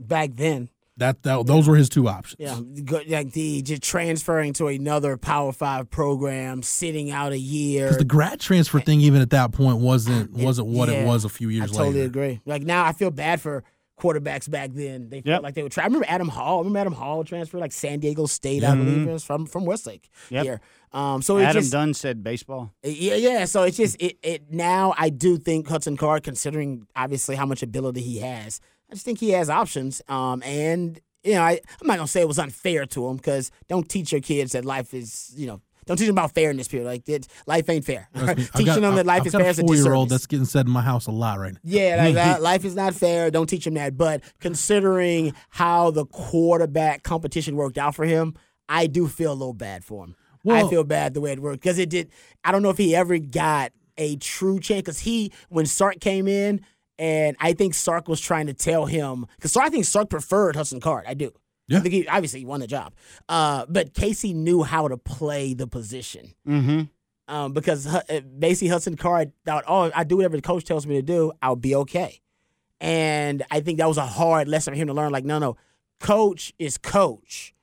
[0.00, 2.36] Back then, that, that those were his two options.
[2.38, 2.58] Yeah,
[3.08, 7.86] like the just transferring to another Power Five program, sitting out a year.
[7.86, 11.24] Because the grad transfer thing, even at that point, wasn't wasn't what yeah, it was
[11.24, 11.74] a few years later.
[11.74, 12.06] I totally later.
[12.06, 12.40] agree.
[12.46, 13.64] Like now, I feel bad for
[13.98, 15.08] quarterbacks back then.
[15.08, 15.42] They felt yep.
[15.42, 15.84] like they would try.
[15.84, 16.56] I remember Adam Hall.
[16.56, 18.80] I remember Adam Hall transferred like San Diego State, mm-hmm.
[18.80, 20.44] I believe, was from from Westlake yep.
[20.44, 20.60] here.
[20.92, 22.72] Um, so Adam just, Dunn said baseball.
[22.82, 23.44] Yeah, yeah.
[23.44, 24.50] So it's just it, it.
[24.50, 29.04] Now I do think Hudson Card, considering obviously how much ability he has, I just
[29.04, 30.02] think he has options.
[30.08, 33.50] Um, and you know, I, I'm not gonna say it was unfair to him because
[33.68, 36.68] don't teach your kids that life is, you know, don't teach them about fairness.
[36.68, 36.86] Period.
[36.86, 38.08] Like it, life ain't fair.
[38.14, 40.46] Teaching got, them that life I've is fair is a four year old that's getting
[40.46, 41.60] said in my house a lot right now.
[41.62, 43.30] Yeah, like that, life is not fair.
[43.30, 43.96] Don't teach him that.
[43.96, 48.34] But considering how the quarterback competition worked out for him,
[48.68, 50.16] I do feel a little bad for him.
[50.44, 52.10] Well- I feel bad the way it worked because it did.
[52.44, 56.28] I don't know if he ever got a true chance because he when Sark came
[56.28, 56.60] in.
[56.96, 60.78] And I think Sark was trying to tell him because I think Sark preferred Hudson
[60.78, 61.06] Card.
[61.08, 61.32] I do.
[61.68, 61.78] Yeah.
[61.78, 62.94] I think he, obviously he won the job.
[63.28, 66.34] Uh, but Casey knew how to play the position.
[66.46, 66.82] Mm-hmm.
[67.26, 70.96] Um, because Hu- basically Hudson Card thought, oh, I do whatever the coach tells me
[70.96, 72.20] to do, I'll be okay.
[72.80, 75.10] And I think that was a hard lesson for him to learn.
[75.10, 75.56] Like, no, no,
[76.00, 77.53] coach is coach.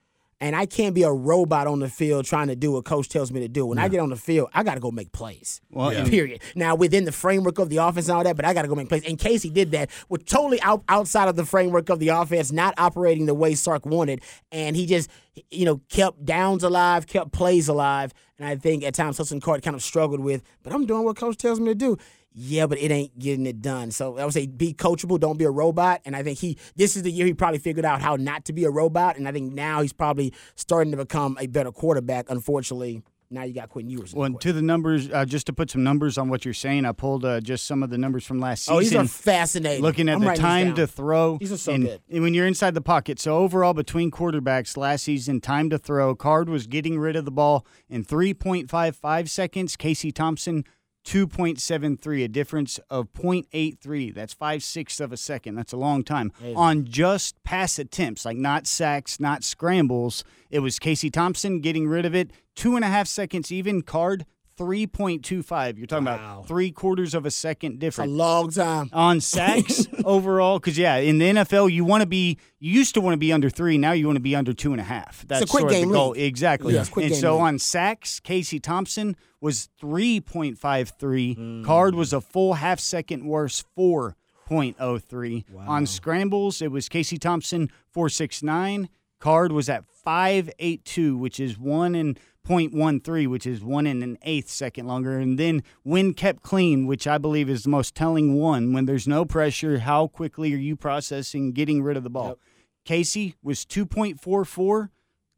[0.41, 3.31] And I can't be a robot on the field trying to do what coach tells
[3.31, 3.65] me to do.
[3.67, 5.61] When I get on the field, I got to go make plays.
[5.69, 6.03] Well, Yeah.
[6.03, 6.41] Period.
[6.55, 8.73] Now within the framework of the offense and all that, but I got to go
[8.73, 9.03] make plays.
[9.07, 12.73] And Casey did that, with totally out, outside of the framework of the offense, not
[12.79, 14.21] operating the way Sark wanted,
[14.51, 15.11] and he just,
[15.51, 18.11] you know, kept downs alive, kept plays alive.
[18.39, 21.17] And I think at times Hudson Card kind of struggled with, but I'm doing what
[21.17, 21.97] coach tells me to do.
[22.33, 23.91] Yeah, but it ain't getting it done.
[23.91, 26.01] So I would say be coachable, don't be a robot.
[26.05, 28.53] And I think he this is the year he probably figured out how not to
[28.53, 29.17] be a robot.
[29.17, 32.29] And I think now he's probably starting to become a better quarterback.
[32.29, 34.13] Unfortunately, now you got Quinn Ewers.
[34.13, 36.85] Well, and to the numbers, uh, just to put some numbers on what you're saying,
[36.85, 38.75] I pulled uh, just some of the numbers from last season.
[38.75, 39.81] Oh, these are fascinating.
[39.81, 41.37] Looking at I'm the time to throw.
[41.37, 42.01] These are so and, good.
[42.09, 43.19] and when you're inside the pocket.
[43.19, 47.31] So overall, between quarterbacks last season, time to throw, Card was getting rid of the
[47.31, 49.75] ball in 3.55 seconds.
[49.77, 50.65] Casey Thompson,
[51.05, 54.13] 2.73, a difference of 0.83.
[54.13, 55.55] That's five sixths of a second.
[55.55, 56.31] That's a long time.
[56.55, 62.05] On just pass attempts, like not sacks, not scrambles, it was Casey Thompson getting rid
[62.05, 62.31] of it.
[62.55, 63.81] Two and a half seconds even.
[63.81, 64.25] Card,
[64.57, 65.77] 3.25.
[65.77, 66.13] You're talking Wow.
[66.15, 68.89] about three quarters of a second It's a long time.
[68.93, 70.59] on sacks overall.
[70.59, 72.37] Because yeah, in the NFL, you want to be.
[72.59, 73.77] You used to want to be under three.
[73.77, 75.25] Now you want to be under two and a half.
[75.27, 76.09] That's a quick sort of game the goal.
[76.11, 76.21] league.
[76.23, 76.73] Exactly.
[76.75, 77.41] Yeah, and so league.
[77.43, 81.35] on sacks, Casey Thompson was three point five three.
[81.35, 81.65] Mm.
[81.65, 85.45] Card was a full half second worse, four point oh three.
[85.57, 88.89] On scrambles, it was Casey Thompson four six nine.
[89.21, 94.03] Card was at five eight two, which is one and 0.13, which is one and
[94.03, 95.19] an eighth second longer.
[95.19, 99.07] And then when kept clean, which I believe is the most telling one, when there's
[99.07, 102.39] no pressure, how quickly are you processing getting rid of the ball?
[102.83, 104.89] Casey was 2.44.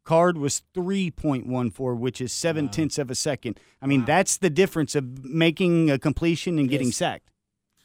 [0.02, 3.60] Card was 3.14, which is seven tenths of a second.
[3.82, 7.30] I mean, that's the difference of making a completion and getting sacked.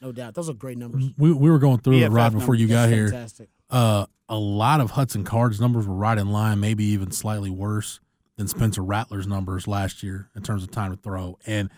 [0.01, 0.33] No doubt.
[0.33, 1.09] Those are great numbers.
[1.17, 3.09] We, we were going through it, BFF Rod, before you got That's here.
[3.09, 3.49] Fantastic.
[3.69, 7.99] Uh, a lot of Hudson Card's numbers were right in line, maybe even slightly worse
[8.37, 11.37] than Spencer Rattler's numbers last year in terms of time to throw.
[11.45, 11.69] And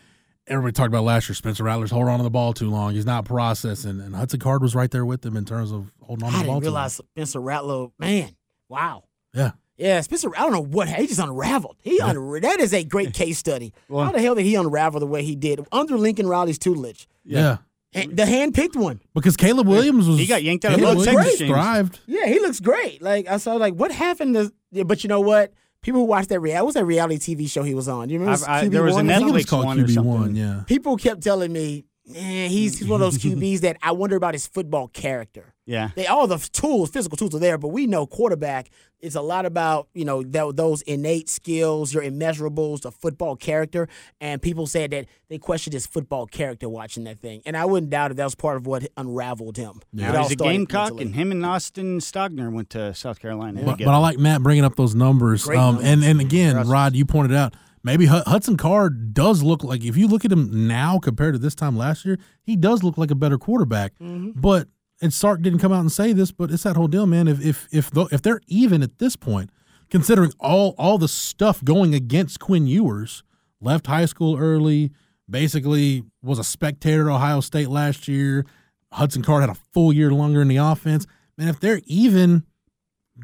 [0.48, 1.36] everybody talked about last year.
[1.36, 2.94] Spencer Rattler's holding on to the ball too long.
[2.94, 6.26] He's not processing, and Hudson Card was right there with him in terms of holding
[6.26, 6.62] on to the ball I didn't too long.
[6.62, 7.88] realize Spencer Rattler.
[7.98, 8.36] Man,
[8.70, 9.04] wow.
[9.34, 9.52] Yeah.
[9.78, 10.30] Yeah, Spencer.
[10.36, 11.78] I don't know what he just unraveled.
[11.82, 13.74] He unra- that is a great case study.
[13.90, 17.08] Well- How the hell did he unravel the way he did under Lincoln Riley's tutelage?
[17.24, 17.50] Yeah.
[17.50, 17.60] And
[17.94, 19.02] the hand picked one.
[19.14, 21.54] Because Caleb Williams was He got yanked out of Caleb both Williams sex exchanges.
[21.56, 22.00] thrived.
[22.08, 23.02] Yeah, he looks great.
[23.02, 24.52] Like I saw, like what happened to?
[24.72, 25.54] yeah, But you know what?
[25.82, 28.08] People who watch that reality, what was that reality TV show he was on?
[28.08, 28.46] Do you remember?
[28.48, 30.04] I- I- there was a or I think it was Netflix called one or QB
[30.06, 30.36] one.
[30.36, 30.62] Yeah.
[30.68, 31.86] People kept telling me
[32.16, 35.54] eh, he's, he's one of those QBs that I wonder about his football character.
[35.66, 35.90] Yeah.
[35.96, 38.70] They all the tools, physical tools are there, but we know quarterback.
[39.00, 43.88] is a lot about you know th- those innate skills, your immeasurables, the football character.
[44.20, 47.90] And people said that they questioned his football character watching that thing, and I wouldn't
[47.92, 49.82] doubt if that was part of what unraveled him.
[49.94, 50.12] Yeah.
[50.12, 51.04] Now he's a Gamecock, mentally.
[51.06, 53.62] and him and Austin Stogner went to South Carolina.
[53.64, 55.48] But, but I like Matt bringing up those numbers.
[55.48, 56.08] Um, and numbers.
[56.08, 57.54] and again, Rod, you pointed out
[57.84, 61.40] maybe Hu- Hudson Card does look like if you look at him now compared to
[61.40, 63.94] this time last year, he does look like a better quarterback.
[64.00, 64.40] Mm-hmm.
[64.40, 64.68] But
[65.02, 67.28] and Sark didn't come out and say this, but it's that whole deal, man.
[67.28, 69.50] If if if tho- if they're even at this point,
[69.90, 73.24] considering all all the stuff going against Quinn Ewers,
[73.60, 74.92] left high school early,
[75.30, 78.46] basically was a spectator at Ohio State last year.
[78.92, 81.08] Hudson Card had a full year longer in the offense.
[81.38, 82.44] Man, if they're even,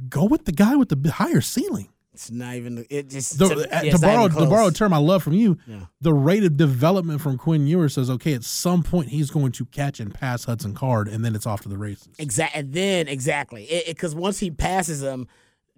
[0.09, 1.89] go with the guy with the higher ceiling.
[2.17, 2.83] It's not even.
[2.89, 5.33] It just The, to, uh, yeah, to borrow to borrow a term I love from
[5.33, 5.85] you, Yeah.
[6.01, 9.65] the rate of development from Quinn Ewers says, okay, at some point he's going to
[9.65, 12.09] catch and pass Hudson Card, and then it's off to the races.
[12.17, 12.59] Exactly.
[12.59, 15.27] And then exactly because once he passes them,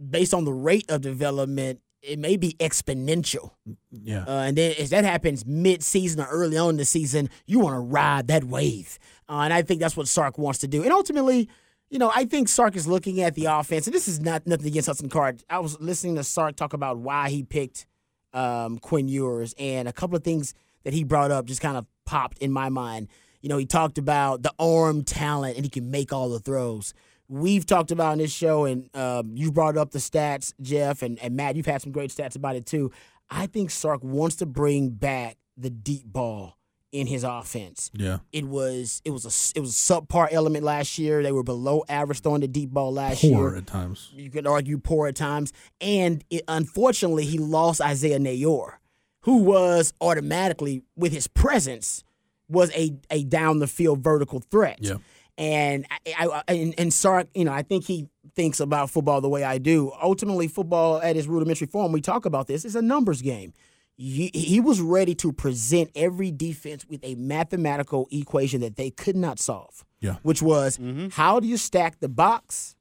[0.10, 3.52] based on the rate of development, it may be exponential.
[3.92, 4.24] Yeah.
[4.26, 7.76] Uh, and then if that happens mid-season or early on in the season, you want
[7.76, 8.98] to ride that wave.
[9.28, 10.84] Uh, and I think that's what Sark wants to do.
[10.84, 11.50] And ultimately,
[11.90, 14.68] you know, I think Sark is looking at the offense, and this is not nothing
[14.68, 15.44] against Hudson Card.
[15.50, 17.88] I was listening to Sark talk about why he picked
[18.32, 21.86] um, Quinn Ewers, and a couple of things that he brought up just kind of
[22.06, 23.08] popped in my mind.
[23.42, 26.94] You know, he talked about the arm talent, and he can make all the throws.
[27.28, 31.18] We've talked about in this show, and um, you brought up the stats, Jeff, and,
[31.20, 31.56] and Matt.
[31.56, 32.92] You've had some great stats about it too.
[33.32, 36.59] I think Sark wants to bring back the deep ball
[36.92, 37.92] in his offense.
[37.94, 38.20] Yeah.
[38.32, 41.22] It was it was a it was a subpar element last year.
[41.22, 43.38] They were below average throwing the deep ball last Poor year.
[43.38, 44.10] Poor at times.
[44.14, 48.74] You could argue poor at times, and it, unfortunately, he lost Isaiah Neyor,
[49.22, 52.04] who was automatically with his presence
[52.48, 54.80] was a a down the field vertical threat.
[54.82, 54.96] Yeah.
[55.38, 59.30] And I, I and, and Sark, you know, I think he thinks about football the
[59.30, 59.92] way I do.
[60.02, 63.54] Ultimately, football at its rudimentary form, we talk about this, is a numbers game.
[64.02, 69.18] He, he was ready to present every defense with a mathematical equation that they could
[69.18, 69.84] not solve.
[70.00, 70.16] Yeah.
[70.24, 70.80] Which was
[71.12, 72.78] how do you stack the box,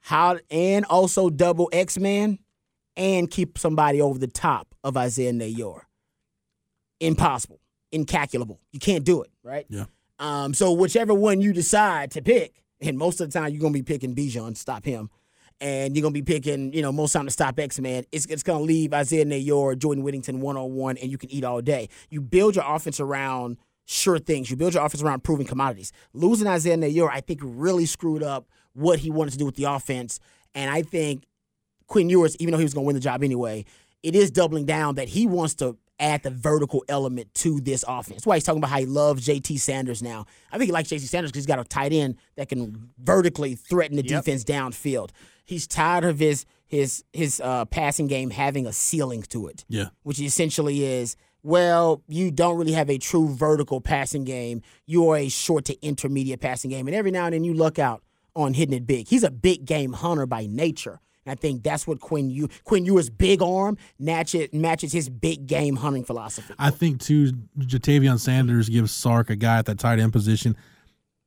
[0.00, 2.40] how and also double X man,
[2.96, 5.82] and keep somebody over the top of Isaiah Neyor.
[6.98, 7.60] Impossible,
[7.92, 8.58] incalculable.
[8.72, 9.66] You can't do it, right?
[9.68, 9.84] Yeah.
[10.18, 13.72] Um, so whichever one you decide to pick, and most of the time you're gonna
[13.72, 15.10] be picking Bijan, stop him,
[15.60, 18.04] and you're gonna be picking, you know, most time to stop X Man.
[18.12, 21.44] It's it's gonna leave Isaiah Neyor, Jordan Whittington one on one, and you can eat
[21.44, 21.88] all day.
[22.08, 24.50] You build your offense around sure things.
[24.50, 25.92] You build your offense around proven commodities.
[26.12, 29.64] Losing Isaiah Neyor, I think, really screwed up what he wanted to do with the
[29.64, 30.20] offense,
[30.54, 31.24] and I think
[31.86, 33.64] Quinn Ewers, even though he was to win the job anyway,
[34.02, 38.16] it is doubling down that he wants to add the vertical element to this offense.
[38.16, 40.26] That's why he's talking about how he loves JT Sanders now.
[40.50, 43.54] I think he likes JT Sanders because he's got a tight end that can vertically
[43.54, 44.24] threaten the Yep.
[44.24, 45.10] defense downfield.
[45.44, 49.88] He's tired of his his his uh, passing game having a ceiling to it Yeah.
[50.04, 54.60] which essentially is well, you don't really have a true vertical passing game.
[54.86, 56.86] You are a short to intermediate passing game.
[56.86, 58.02] And every now and then you luck out
[58.36, 59.08] on hitting it big.
[59.08, 61.00] He's a big game hunter by nature.
[61.24, 65.46] And I think that's what Quinn Yu Quinn Ewers' big arm matches matches his big
[65.46, 66.54] game hunting philosophy.
[66.58, 70.56] I think too, Jatavion Sanders gives Sark a guy at that tight end position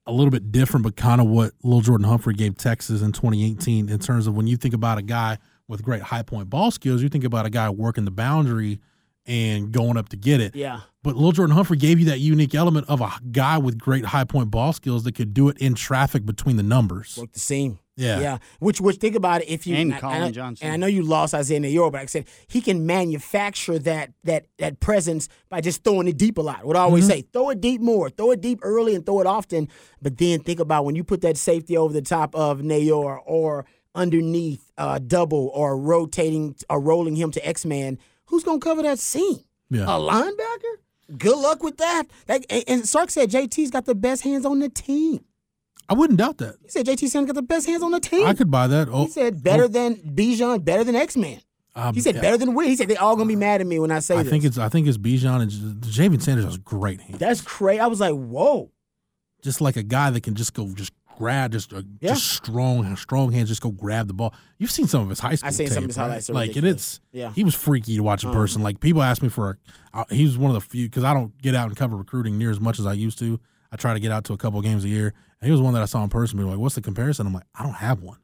[0.05, 3.89] a little bit different, but kind of what Lil Jordan Humphrey gave Texas in 2018
[3.89, 5.37] in terms of when you think about a guy
[5.67, 8.79] with great high point ball skills, you think about a guy working the boundary
[9.25, 10.55] and going up to get it.
[10.55, 10.81] Yeah.
[11.01, 14.25] But Lil Jordan Humphrey gave you that unique element of a guy with great high
[14.25, 17.17] point ball skills that could do it in traffic between the numbers.
[17.17, 17.79] Work the seam.
[17.95, 18.19] Yeah.
[18.19, 18.37] Yeah.
[18.59, 20.65] Which which think about it if you And I- Colin I, Johnson.
[20.65, 24.13] And I know you lost Isaiah Neyor, but like I said, he can manufacture that
[24.23, 26.65] that that presence by just throwing it deep a lot.
[26.65, 29.27] What I always say, throw it deep more, throw it deep early and throw it
[29.27, 29.67] often.
[30.01, 33.65] But then think about when you put that safety over the top of Neyor or
[33.95, 38.97] underneath uh, double or rotating or rolling him to X Man, who's gonna cover that
[38.97, 39.39] seam?
[39.69, 39.83] Yeah.
[39.83, 41.17] A linebacker?
[41.17, 42.03] Good luck with that.
[42.27, 45.25] that and, and Sark said JT's got the best hands on the team.
[45.93, 46.55] I wouldn't doubt that.
[46.63, 48.25] He said JT Sanders got the best hands on the team.
[48.25, 48.89] I could buy that.
[48.89, 51.39] Oh, He said better than Bijan, better than X Man.
[51.75, 52.67] um, He said better than Witt.
[52.67, 54.31] He said they all gonna be mad at me when I say I this.
[54.31, 57.19] think it's I think it's Bijan and Jatavion Sanders has great hands.
[57.19, 57.79] That's crazy.
[57.79, 58.71] I was like, whoa.
[59.43, 62.13] just like a guy that can just go just grab just uh, Yeah.
[62.13, 64.33] just strong strong hands just go grab the ball.
[64.57, 65.47] You've seen some of his high school.
[65.47, 66.25] I seen some of tape, his highlights.
[66.27, 67.31] They're Like and it's Yeah.
[67.33, 68.63] he was freaky to watch in person.
[68.63, 69.59] Like people ask me for
[69.93, 71.95] a, uh, he was one of the few because I don't get out and cover
[71.95, 73.39] recruiting near as much as I used to.
[73.73, 75.07] I try to get out to a couple of games a year,
[75.41, 76.37] and he was one that I saw in person.
[76.37, 77.25] Be like, what's the comparison?
[77.25, 78.19] I'm like, I don't have one.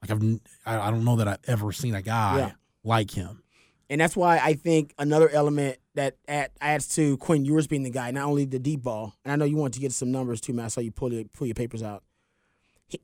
[0.00, 2.50] Like I've I, I don't know that I've ever seen a guy Yeah.
[2.82, 3.42] like him.
[3.90, 7.90] And that's why I think another element that add, adds to Quinn Ewers being the
[7.90, 10.40] guy, not only the deep ball, and I know you want to get some numbers
[10.40, 10.64] too, man.
[10.64, 12.02] I saw you pull your, pull your papers out.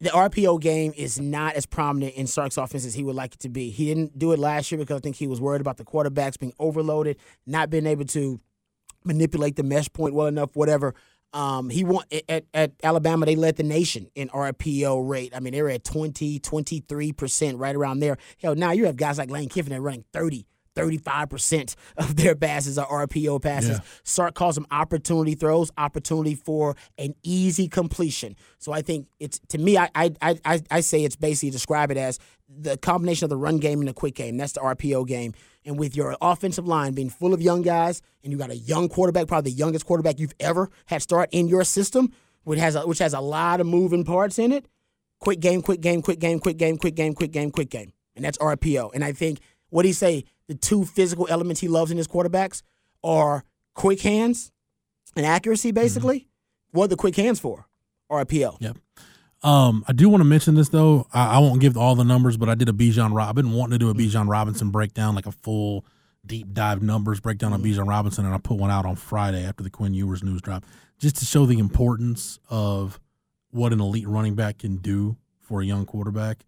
[0.01, 3.41] The RPO game is not as prominent in Sark's offense as he would like it
[3.41, 3.71] to be.
[3.71, 6.39] He didn't do it last year because I think he was worried about the quarterbacks
[6.39, 7.17] being overloaded,
[7.47, 8.41] not being able to
[9.05, 10.95] manipulate the mesh point well enough, whatever.
[11.33, 15.33] Um, he want at, at Alabama, they led the nation in RPO rate.
[15.35, 18.19] I mean, they were at 20, 23%, right around there.
[18.41, 22.35] Hell, now you have guys like Lane Kiffin that are running 30, 35% of their
[22.35, 23.71] passes are RPO passes.
[23.79, 23.85] Yeah.
[24.05, 28.37] Sark calls them opportunity throws, opportunity for an easy completion.
[28.59, 31.97] So I think it's to me, I I, I- I say it's basically describe it
[31.97, 32.19] as
[32.49, 34.37] the combination of the run game and the quick game.
[34.37, 35.33] That's the RPO game.
[35.65, 38.89] And with your offensive line being full of young guys, and you got a young
[38.89, 42.13] quarterback, probably the youngest quarterback you've ever had start in your system,
[42.45, 44.67] which has a, which has a lot of moving parts in it.
[45.21, 48.25] Quick game, quick game, quick game, quick game, quick game, quick game, quick game, and
[48.25, 48.91] that's RPO.
[48.93, 49.39] And I think
[49.71, 52.63] what he say the two physical elements he loves in his quarterbacks
[53.05, 53.45] are
[53.75, 54.51] quick hands
[55.17, 55.71] and accuracy.
[55.71, 56.79] Basically, mm-hmm.
[56.79, 57.67] what are the quick hands for?
[58.11, 58.57] RPO.
[58.61, 58.77] Yep.
[59.43, 61.07] Um, I do want to mention this though.
[61.13, 63.29] I, I won't give all the numbers, but I did a Bijan Rob.
[63.29, 65.85] I've been wanting to do a Bijan Robinson breakdown, like a full
[66.25, 69.65] deep dive numbers breakdown on Bijan Robinson, and I put one out on Friday after
[69.65, 70.65] the Quinn Ewers news drop,
[70.99, 73.01] just to show the importance of
[73.51, 76.45] what an elite running back can do for a young quarterback.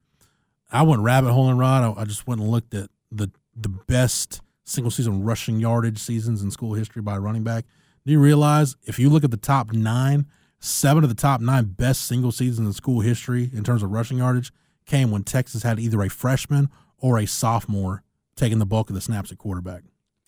[0.70, 1.96] I went rabbit hole and rod.
[1.98, 6.42] I, I just went and looked at the the best single season rushing yardage seasons
[6.42, 7.64] in school history by running back.
[8.06, 10.26] Do you realize if you look at the top nine,
[10.64, 14.18] seven of the top nine best single seasons in school history in terms of rushing
[14.18, 14.52] yardage
[14.86, 18.02] came when Texas had either a freshman or a sophomore
[18.36, 19.82] taking the bulk of the snaps at quarterback.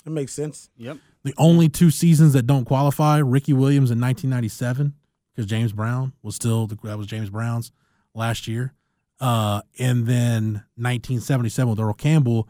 [0.05, 0.71] That makes sense.
[0.77, 0.99] Yep.
[1.25, 4.95] The only two seasons that don't qualify, Ricky Williams in 1997,
[5.35, 7.73] because James Brown was still that was James Brown's
[8.15, 8.75] last year,
[9.21, 12.49] uh, and then 1977 with Earl Campbell.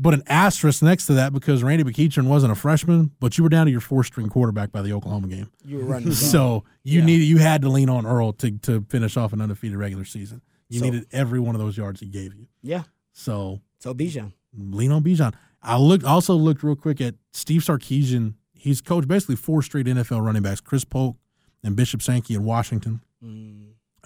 [0.00, 3.50] But an asterisk next to that because Randy McEachern wasn't a freshman, but you were
[3.50, 5.50] down to your four string quarterback by the Oklahoma game.
[5.64, 6.12] You were running.
[6.12, 7.06] So you Yeah.
[7.06, 10.40] needed you had to lean on Earl to to finish off an undefeated regular season.
[10.68, 12.46] You So- needed every one of those yards he gave you.
[12.62, 12.84] yeah.
[13.12, 14.32] So So Bijan.
[14.56, 15.34] lean on Bijan.
[15.62, 18.34] I looked also looked real quick at Steve Sarkisian.
[18.52, 21.16] He's coached basically four straight NFL running backs: Chris Polk
[21.64, 23.00] and Bishop Sankey in Washington,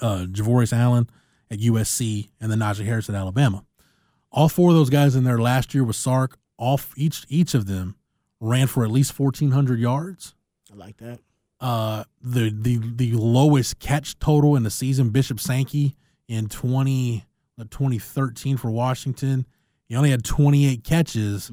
[0.01, 1.09] uh, Javorius Allen
[1.51, 3.65] at USC, and then Najee Harris at Alabama.
[4.33, 6.39] All four of those guys in there last year with Sark.
[6.57, 7.97] All each each of them
[8.41, 10.35] ran for at least fourteen hundred yards.
[10.73, 11.21] I like that.
[11.61, 15.95] Uh, the the the lowest catch total in the season, Bishop Sankey
[16.29, 17.25] in 20,
[17.59, 19.45] uh, 2013 for Washington.
[19.89, 21.51] He only had 28 catches,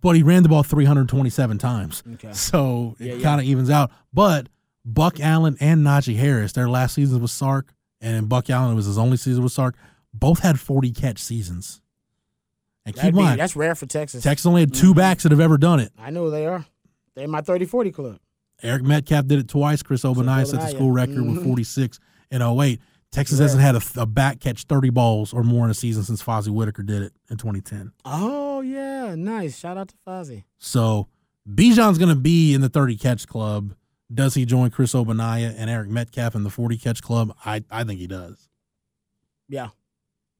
[0.00, 2.02] but he ran the ball 327 times.
[2.14, 2.30] Okay.
[2.32, 3.22] So Yeah, it yeah.
[3.22, 3.90] kind of evens out.
[4.12, 4.48] But
[4.84, 8.98] Buck Allen and Najee Harris, their last seasons with Sark, and Buck Allen was his
[8.98, 9.76] only season with Sark,
[10.12, 11.80] both had 40 catch seasons.
[12.84, 14.22] And That'd keep be- in mind, that's rare for Texas.
[14.24, 15.92] Texas only had 2 backs that have ever done it.
[15.98, 16.66] I know they are.
[17.14, 18.18] They're in my 30-40 club.
[18.62, 19.82] Eric Metcalf did it twice.
[19.82, 21.44] Chris Ogbonnaya set the school record with Mhm.
[21.44, 21.98] 46
[22.30, 22.80] and 08.
[23.10, 23.44] Texas Rare.
[23.48, 26.48] hasn't had a, a back catch 30 balls or more in a season since Fozzie
[26.48, 27.92] Whitaker did it in 2010.
[28.04, 29.58] Oh yeah, nice.
[29.58, 30.44] Shout out to Fozzie.
[30.58, 31.08] So
[31.48, 33.74] Bijan's going to be in the 30 catch club.
[34.12, 37.34] Does he join Chris Ogbonnaya and Eric Metcalf in the 40 catch club?
[37.44, 38.48] I, I think he does.
[39.48, 39.68] Yeah.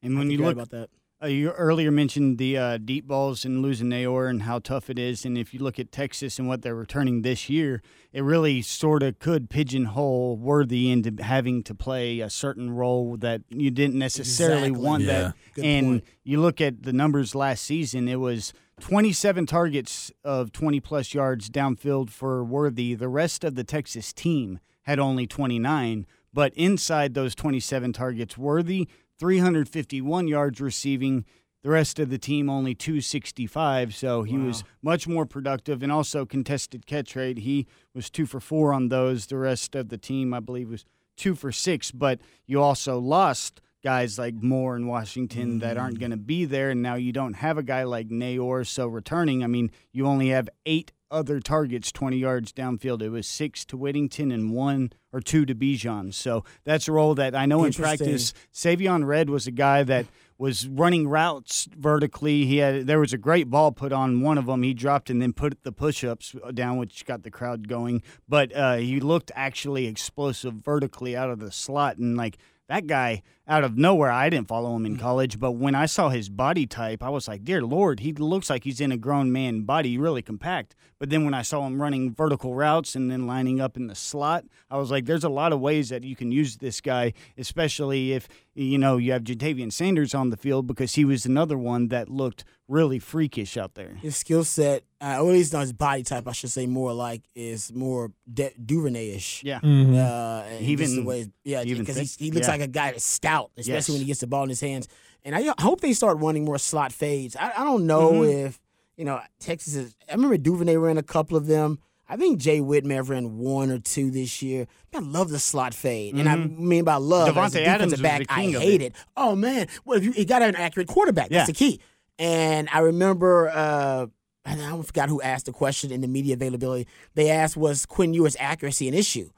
[0.03, 0.89] And when you forgot look about that.
[1.23, 4.99] Uh, you earlier mentioned the uh, deep balls and losing Neyor and how tough it
[4.99, 5.25] is.
[5.25, 7.81] And if you look at Texas and what they're returning this year,
[8.13, 13.43] it really sort of could pigeonhole Worthy into having to play a certain role that
[13.51, 14.85] you didn't necessarily Exactly.
[14.85, 15.13] want Yeah.
[15.21, 15.35] that.
[15.55, 16.05] Good and point.
[16.25, 21.49] you look at the numbers last season, it was 27 targets of 20 plus yards
[21.49, 22.95] downfield for Worthy.
[22.95, 26.05] The rest of the Texas team had only 29,
[26.35, 28.89] but inside those 27 targets, Worthy
[29.23, 31.25] 351 yards receiving.
[31.63, 36.27] The rest of the team only 265, so he was much more productive and also
[36.27, 37.39] contested catch rate.
[37.39, 39.27] He was two for four on those.
[39.27, 40.85] The rest of the team, I believe, was
[41.17, 41.93] two for six.
[41.93, 42.19] But
[42.49, 46.01] you also lost guys like Moore and Washington that aren't mm.
[46.01, 48.67] going to be there, and now you don't have a guy like Neyor.
[48.67, 53.03] So returning, I mean, you only have eight other targets 20 yards downfield.
[53.03, 56.13] It was six to Whittington and one or two to Bijan.
[56.15, 58.33] So that's a role that I know in practice.
[58.53, 60.07] Savion Red was a guy that
[60.39, 62.47] was running routes vertically.
[62.47, 64.63] He had there was a great ball put on one of them.
[64.63, 68.03] He dropped and then put the push-ups down, which got the crowd going.
[68.29, 72.39] But uh, he looked actually explosive vertically out of the slot, and like
[72.69, 73.23] that guy
[73.53, 74.11] out of nowhere.
[74.11, 77.29] I didn't follow him in college, but when I saw his body type, I was
[77.29, 81.11] like, "Dear Lord, he looks like he's in a grown man body, really compact." But
[81.11, 84.45] then when I saw him running vertical routes and then lining up in the slot,
[84.71, 88.13] I was like, "There's a lot of ways that you can use this guy, especially
[88.13, 91.89] if you know you have Jatavion Sanders on the field because he was another one
[91.89, 95.73] that looked really freakish out there." His skill set, uh, or at least not his
[95.73, 99.43] body type, I should say, more like is more de- Duvernay-ish.
[99.45, 99.61] Yeah.
[99.61, 99.97] Mhm.
[99.97, 102.53] Uh, and He the way, yeah, because think- he looks yeah.
[102.53, 103.89] like a guy that's stout, especially Yes.
[103.91, 104.89] when he gets the ball in his hands.
[105.25, 107.37] And I, hope they start running more slot fades.
[107.37, 108.47] I, I don't know Mhm.
[108.47, 108.61] if
[108.97, 109.95] you know Texas is.
[110.11, 111.79] I remember Duvernay ran a couple of them.
[112.09, 114.67] I think Jay Whitmer ran one or two this year.
[114.95, 116.59] I love the slot fade, and I Mhm.
[116.59, 118.87] mean by love, as a Devontae Adams defensive back, I hate it.
[118.87, 118.95] it.
[119.17, 121.81] Oh man, well if you, you got an accurate quarterback, that's the key.
[122.19, 123.49] And I remember.
[123.55, 124.07] uh
[124.45, 126.89] and I don't forgot who asked the question in the media availability.
[127.15, 129.31] They asked, "Was Quinn Ewers' accuracy an issue?"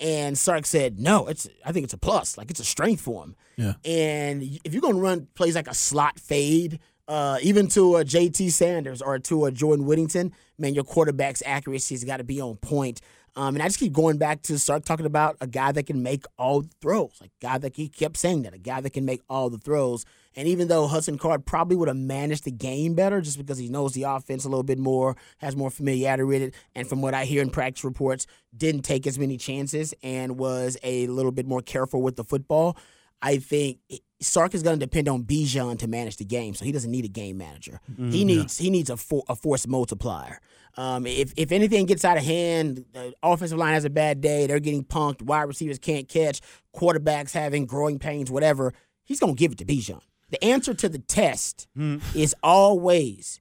[0.00, 1.48] And Sark said, "No, it's.
[1.64, 2.38] I think it's a plus.
[2.38, 3.36] Like it's a strength for him.
[3.56, 3.74] Yeah.
[3.84, 6.78] And if you're gonna run plays like a slot fade,
[7.08, 11.94] uh, even to a JT Sanders or to a Jordan Whittington, man, your quarterback's accuracy
[11.94, 13.00] has got to be on point.
[13.34, 16.02] Um, and I just keep going back to Sark talking about a guy that can
[16.02, 18.90] make all the throws, like a guy that he kept saying that, a guy that
[18.90, 20.04] can make all the throws.
[20.38, 23.68] And even though Hudson Card probably would have managed the game better just because he
[23.68, 27.12] knows the offense a little bit more, has more familiarity with it, and from what
[27.12, 31.44] I hear in practice reports, didn't take as many chances and was a little bit
[31.44, 32.76] more careful with the football.
[33.20, 33.80] I think
[34.20, 37.04] Sark is going to depend on Bijan to manage the game, so he doesn't need
[37.04, 37.80] a game manager.
[37.96, 40.40] he needs he needs a, for, a force multiplier.
[40.76, 44.46] Um, if if anything gets out of hand, the offensive line has a bad day,
[44.46, 46.40] they're getting punked, wide receivers can't catch,
[46.76, 48.72] quarterbacks having growing pains, whatever.
[49.02, 50.00] He's going to give it to Bijan.
[50.30, 51.98] The answer to the test hmm.
[52.14, 53.40] is always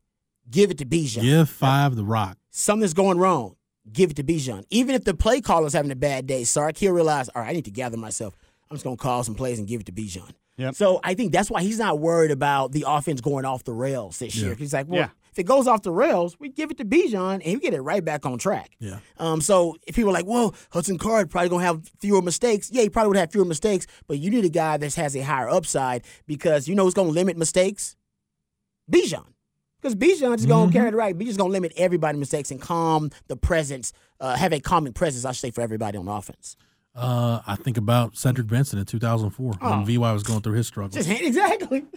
[0.50, 2.38] give it to Bijan Give five the rock.
[2.50, 3.56] something's going wrong,
[3.92, 4.66] give it to Bijan.
[4.70, 7.54] Even if the play caller's having a bad day, Sark, he'll realize, all right, I
[7.54, 8.36] need to gather myself.
[8.70, 10.32] I'm just going to call some plays and give it to Bijan.
[10.58, 10.76] Yep.
[10.76, 14.20] So I think that's why he's not worried about the offense going off the rails
[14.20, 14.56] this year.
[14.56, 15.10] He's like, well, Yeah.
[15.38, 17.82] If it goes off the rails, we give it to Bijan and he get it
[17.82, 18.72] right back on track.
[18.80, 19.00] Yeah.
[19.20, 22.70] Um, so if people are like, well, Hudson Card probably gonna have fewer mistakes.
[22.72, 25.22] Yeah, he probably would have fewer mistakes, but you need a guy that has a
[25.22, 27.96] higher upside because you know who's gonna limit mistakes?
[28.92, 29.26] Bijan.
[29.80, 30.50] Because Bijan's Mm-hmm.
[30.50, 31.16] gonna carry the right.
[31.16, 35.34] Bijan's gonna limit everybody's mistakes and calm the presence, uh, have a calming presence, I
[35.34, 36.56] should say, for everybody on offense.
[36.96, 39.70] Uh, I think about Cedric Benson in 2004 Oh.
[39.70, 40.96] when VY was going through his struggles.
[41.06, 41.86] Just exactly.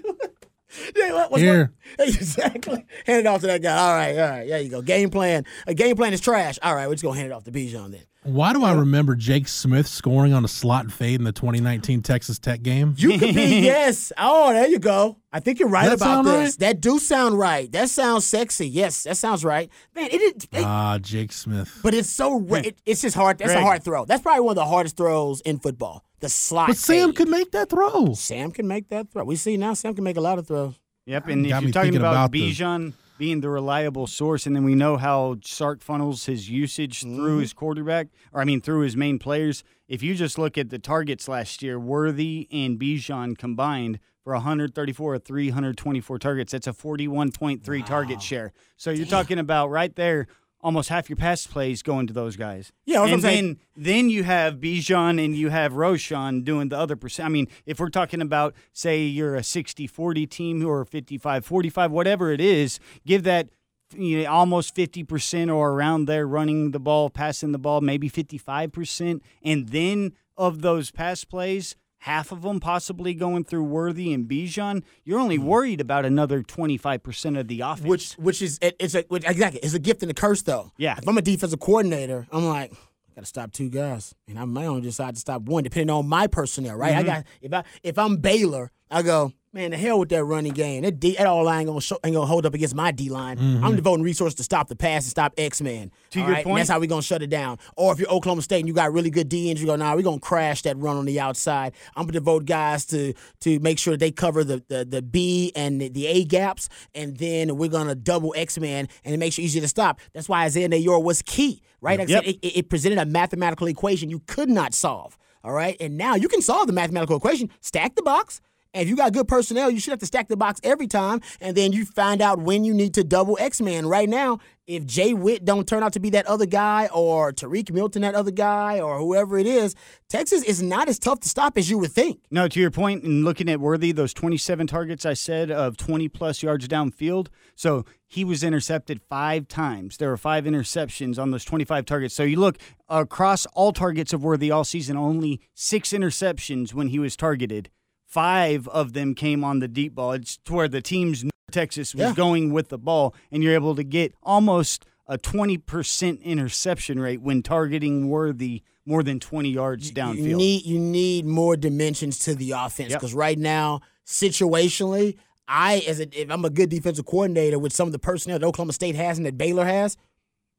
[0.97, 1.73] Yeah, what- what's Here.
[1.97, 2.85] what- exactly.
[3.07, 3.77] Hand it off to that guy.
[3.77, 4.49] All right, all right.
[4.49, 4.83] There you go.
[4.83, 5.45] Game plan.
[5.66, 6.59] A game plan is trash.
[6.62, 8.03] All right, we're just gonna hand it off to Bijan then.
[8.23, 12.39] Why do I remember Jake Smith scoring on a slot fade in the 2019 Texas
[12.39, 12.95] Tech game?
[12.99, 14.12] You could be yes.
[14.18, 15.16] Oh, there you go.
[15.33, 16.35] I think you're right That about this.
[16.35, 16.59] right?
[16.59, 17.73] That do sound right.
[17.73, 18.68] That sounds sexy.
[18.68, 19.71] Yes, that sounds right.
[19.95, 20.45] Man, it is.
[20.53, 21.81] it- Ah, Jake Smith.
[21.83, 22.39] but it's so.
[22.41, 23.39] ra- It, it's just hard.
[23.39, 24.05] That's a hard throw.
[24.05, 26.05] That's probably one of the hardest throws in football.
[26.21, 26.68] The slot.
[26.68, 27.16] But Sam fade.
[27.16, 28.12] could make that throw.
[28.14, 29.25] Sam can make that throw.
[29.25, 30.79] We see now Sam can make a lot of throws.
[31.07, 34.55] Yep, and if you're talking thinking about, about the- Bijan being the reliable source, and
[34.57, 37.41] then we know how Sark funnels his usage through Mm-hmm.
[37.41, 39.62] his quarterback, or I mean through his main players.
[39.89, 45.14] If you just look at the targets last year, Worthy and Bijan combined for 134
[45.14, 48.53] or 324 targets, that's a 41.3 target share.
[48.77, 50.27] So you're talking about right there.
[50.63, 52.71] Almost half your pass plays going to those guys.
[52.85, 53.45] Yeah, and saying.
[53.45, 57.27] then then you have Bijan and you have Roschon doing the other percent.
[57.27, 61.91] I mean, if we're talking about, say, you're a 60 40 team or 55 45,
[61.91, 63.49] whatever it is, give that
[63.97, 69.21] you know, almost 50% or around there running the ball, passing the ball, maybe 55%.
[69.43, 74.82] And then of those pass plays, half of them possibly going through Worthy and Bijan,
[75.05, 77.80] you're only worried about another 25% of the offense.
[77.80, 77.88] Hmm.
[77.88, 80.72] Which, which is it, it's a which, exactly it's a gift and a curse though.
[80.76, 80.96] Yeah.
[80.98, 82.72] If I'm a defensive coordinator, I'm like.
[82.72, 85.90] I Got to stop two guys, and I might only decide to stop one, depending
[85.90, 86.76] on my personnel.
[86.76, 86.94] Right?
[86.94, 89.70] I got if I if I'm Baylor, I go man.
[89.72, 90.82] The hell with that running game.
[90.82, 93.09] That, D, that all line ain't gonna show, ain't gonna hold up against my D
[93.09, 93.36] line.
[93.38, 93.64] Mm-hmm.
[93.64, 95.90] I'm devoting resources to stop the pass and stop X Men.
[96.11, 97.59] To your And point- that's how we gonna shut it down.
[97.76, 99.94] Or if you're Oklahoma State and you got really good D ends, you go, nah,
[99.94, 101.72] we're gonna crash that run on the outside.
[101.96, 105.53] I'm gonna devote guys to to make sure that they cover the the, the B
[105.57, 109.38] and the, the A gaps, and then we're gonna double X Man and it makes
[109.38, 110.01] it easier to stop.
[110.12, 111.98] That's why Isaiah Neyor was key, right?
[111.98, 112.24] Like Yep.
[112.24, 115.16] said, it, it it presented a mathematical equation you could not solve.
[115.42, 117.48] All right, and now you can solve the mathematical equation.
[117.62, 118.42] Stack the box.
[118.73, 121.21] And if you got good personnel, you should have to stack the box every time,
[121.41, 123.87] and then you find out when you need to double X Man.
[123.87, 127.73] Right now, if Jay Witt don't turn out to be that other guy, or Tariq
[127.73, 129.75] Milton that other guy, or whoever it is,
[130.09, 132.21] Texas is not as tough to stop as you would think.
[132.31, 136.07] No, to your point, in looking at Worthy, those 27 targets I said of 20
[136.09, 137.27] plus yards downfield.
[137.57, 139.97] So he was intercepted five times.
[139.97, 142.14] There were five interceptions on those 25 targets.
[142.14, 142.57] So you look
[142.89, 147.71] across all targets of Worthy all season, only six interceptions when he was targeted.
[148.11, 150.13] Five of them came on the deep ball.
[150.13, 152.15] It's to where the teams Texas was Yeah.
[152.15, 157.43] going with the ball, and you're able to get almost a 20% interception rate when
[157.43, 160.23] targeting worthy more than 20 yards downfield.
[160.23, 163.01] You need you need more dimensions to the offense Yep.
[163.01, 165.17] because right now, situationally,
[165.49, 168.47] I as a, if I'm a good defensive coordinator with some of the personnel that
[168.47, 169.97] Oklahoma State has and that Baylor has,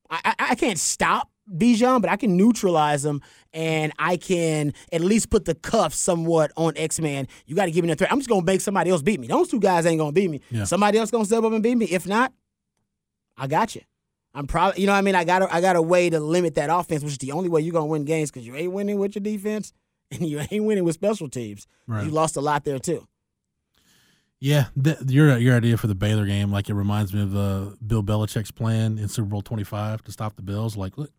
[0.10, 3.22] I, I, I can't stop Bijan, but I can neutralize him
[3.54, 7.28] and I can at least put the cuff somewhat on X Man.
[7.46, 8.12] You got to give me a threat.
[8.12, 9.28] I'm just gonna make somebody else beat me.
[9.28, 10.42] Those two guys ain't gonna beat me.
[10.50, 10.64] Yeah.
[10.64, 11.86] Somebody else gonna step up and beat me.
[11.86, 12.34] If not,
[13.38, 13.82] I got you.
[14.34, 16.20] I'm probably, you know, what I mean, I got, a, I got a way to
[16.20, 18.72] limit that offense, which is the only way you're gonna win games because you ain't
[18.72, 19.74] winning with your defense
[20.12, 21.68] and you ain't winning with special teams.
[21.88, 22.06] Right.
[22.06, 23.08] You lost a lot there too.
[24.40, 27.78] Yeah, th- your your idea for the Baylor game, like it reminds me of the
[27.86, 30.76] Bill Belichick's plan in Super Bowl twenty five to stop the Bills.
[30.76, 31.12] Like, look,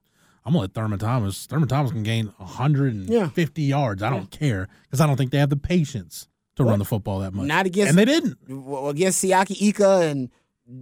[0.44, 1.46] I'm gonna let Thurman Thomas.
[1.46, 4.02] Thurman Thomas can gain 150 yards.
[4.02, 7.20] I don't care because I don't think they have the patience to run the football
[7.20, 7.46] that much.
[7.46, 8.36] Not against, and they didn't.
[8.48, 10.30] well, against Siaki Ika and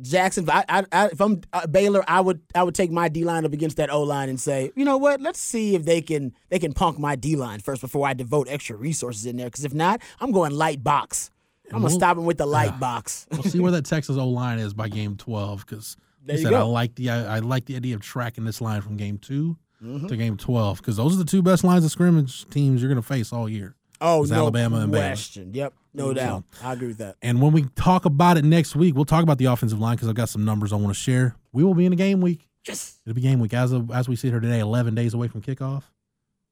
[0.03, 0.49] Jackson.
[0.51, 3.45] I, I, I, if I'm uh, Baylor, I would, I would take my D line
[3.45, 5.21] up against that O line and say, you know what?
[5.21, 8.49] Let's see if they can, they can punk my D line first before I devote
[8.49, 9.47] extra resources in there.
[9.47, 11.31] Because if not, I'm going light box.
[11.73, 12.77] I'm gonna stop him with the light Yeah.
[12.79, 13.27] box.
[13.31, 16.53] We'll see where that Texas O line is by game 12 because There he said
[16.55, 19.57] I like the I, I like the idea of tracking this line from game 2
[19.83, 20.09] Mm-hmm.
[20.09, 23.01] to game 12 because those are the two best lines of scrimmage teams you're gonna
[23.01, 23.75] face all year.
[23.99, 25.07] Oh, no Alabama and Baylor.
[25.09, 25.55] question.
[25.55, 26.45] Yep, no So- doubt.
[26.63, 27.17] I agree with that.
[27.23, 30.09] And when we talk about it next week, we'll talk about the offensive line because
[30.09, 31.35] I've got some numbers I want to share.
[31.53, 32.47] We will be in a game week.
[32.69, 32.99] Yes.
[33.07, 35.41] It'll be game week as of as we sit here today, eleven days away from
[35.41, 35.85] kickoff.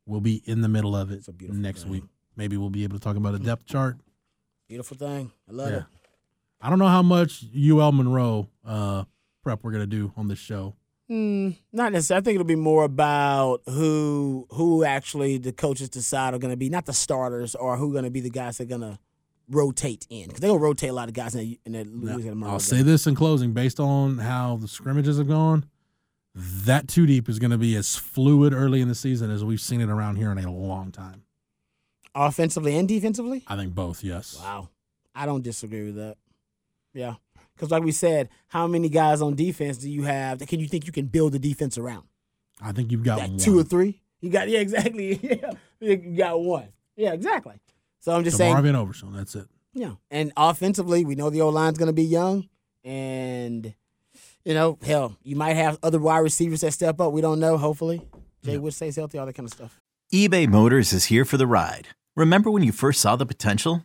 [0.06, 1.92] We'll be in the middle of it next thing.
[1.92, 2.04] week.
[2.34, 3.98] Maybe we'll be able to talk about a depth chart.
[4.68, 5.32] Beautiful thing.
[5.46, 5.76] I love Yeah.
[5.78, 5.84] it.
[6.62, 9.04] I don't know how much UL Monroe uh,
[9.48, 10.74] prep we're gonna do on this show.
[11.10, 12.20] Mm, not necessarily.
[12.20, 16.56] I think it'll be more about who who actually the coaches decide are going to
[16.58, 18.98] be not the starters or who going to be the guys that are going to
[19.48, 21.86] rotate in because they're going to rotate a lot of guys in that, in that
[22.14, 22.60] Louisiana I'll game.
[22.60, 25.64] say this in closing, based on how the scrimmages have gone,
[26.34, 29.62] that two deep is going to be as fluid early in the season as we've
[29.62, 31.22] seen it around here in a long time.
[32.14, 33.44] offensively and defensively.
[33.46, 34.38] I think both, yes.
[34.38, 34.68] Wow,
[35.14, 36.18] I don't disagree with that.
[36.92, 37.14] Yeah,
[37.58, 40.38] because like we said, how many guys on defense do you have?
[40.38, 42.04] That can you think you can build the defense around?
[42.62, 43.38] I think you've got That one.
[43.38, 44.00] two or three?
[44.20, 45.18] You got yeah, exactly.
[45.80, 46.68] Yeah, you got one.
[46.96, 47.54] Yeah, exactly.
[48.00, 48.54] So I'm just saying.
[48.56, 49.46] DeMarvin Overshown, that's it.
[49.74, 49.92] Yeah.
[50.10, 52.48] And offensively, we know the O line's going to be young.
[52.84, 53.74] And,
[54.44, 57.12] you know, hell, you might have other wide receivers that step up.
[57.12, 58.02] We don't know, hopefully.
[58.44, 59.80] Jay Wood stays healthy, all that kind of stuff.
[60.12, 61.88] eBay Motors is here for the ride.
[62.16, 63.84] Remember when you first saw the potential?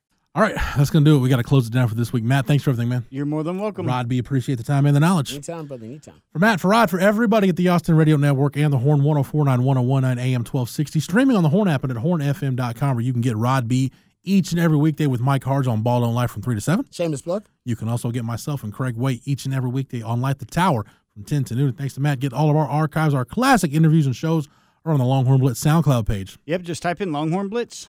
[0.33, 1.19] All right, that's going to do it.
[1.19, 2.23] We got to close it down for this week.
[2.23, 3.05] Matt, thanks for everything, man.
[3.09, 3.85] You're more than welcome.
[3.85, 5.33] Rod B, appreciate the time and the knowledge.
[5.33, 6.21] Anytime, brother, anytime.
[6.31, 9.61] For Matt, for Rod, for everybody at the Austin Radio Network and the Horn 1049
[9.61, 13.35] 1019 AM 1260, streaming on the Horn app and at hornfm.com, where you can get
[13.35, 13.91] Rod B
[14.23, 16.85] each and every weekday with Mike Hards on Ball on Life from 3 to 7.
[16.91, 17.43] Shameless plug.
[17.65, 20.45] You can also get myself and Craig Way each and every weekday on Light the
[20.45, 21.73] Tower from 10 to noon.
[21.73, 22.21] Thanks to Matt.
[22.21, 24.47] Get all of our archives, our classic interviews and shows
[24.85, 26.37] are on the Longhorn Blitz SoundCloud page.
[26.45, 27.89] Yep, just type in Longhorn Blitz.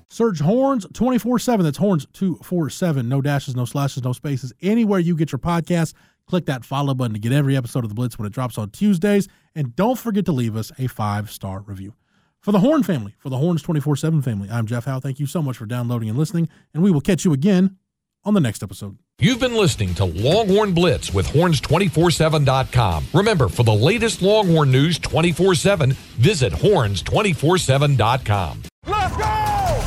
[0.11, 1.63] Search Horns 24 7.
[1.63, 3.07] That's Horns 247.
[3.07, 4.51] No dashes, no slashes, no spaces.
[4.61, 5.93] Anywhere you get your podcast,
[6.27, 8.71] click that follow button to get every episode of The Blitz when it drops on
[8.71, 9.29] Tuesdays.
[9.55, 11.93] And don't forget to leave us a five star review.
[12.41, 14.99] For the Horn family, for the Horns 24 7 family, I'm Jeff Howe.
[14.99, 17.77] Thank you so much for downloading and listening, and we will catch you again
[18.25, 18.97] on the next episode.
[19.17, 23.05] You've been listening to Longhorn Blitz with horns247.com.
[23.13, 28.63] Remember, for the latest Longhorn news 24 7, visit horns247.com.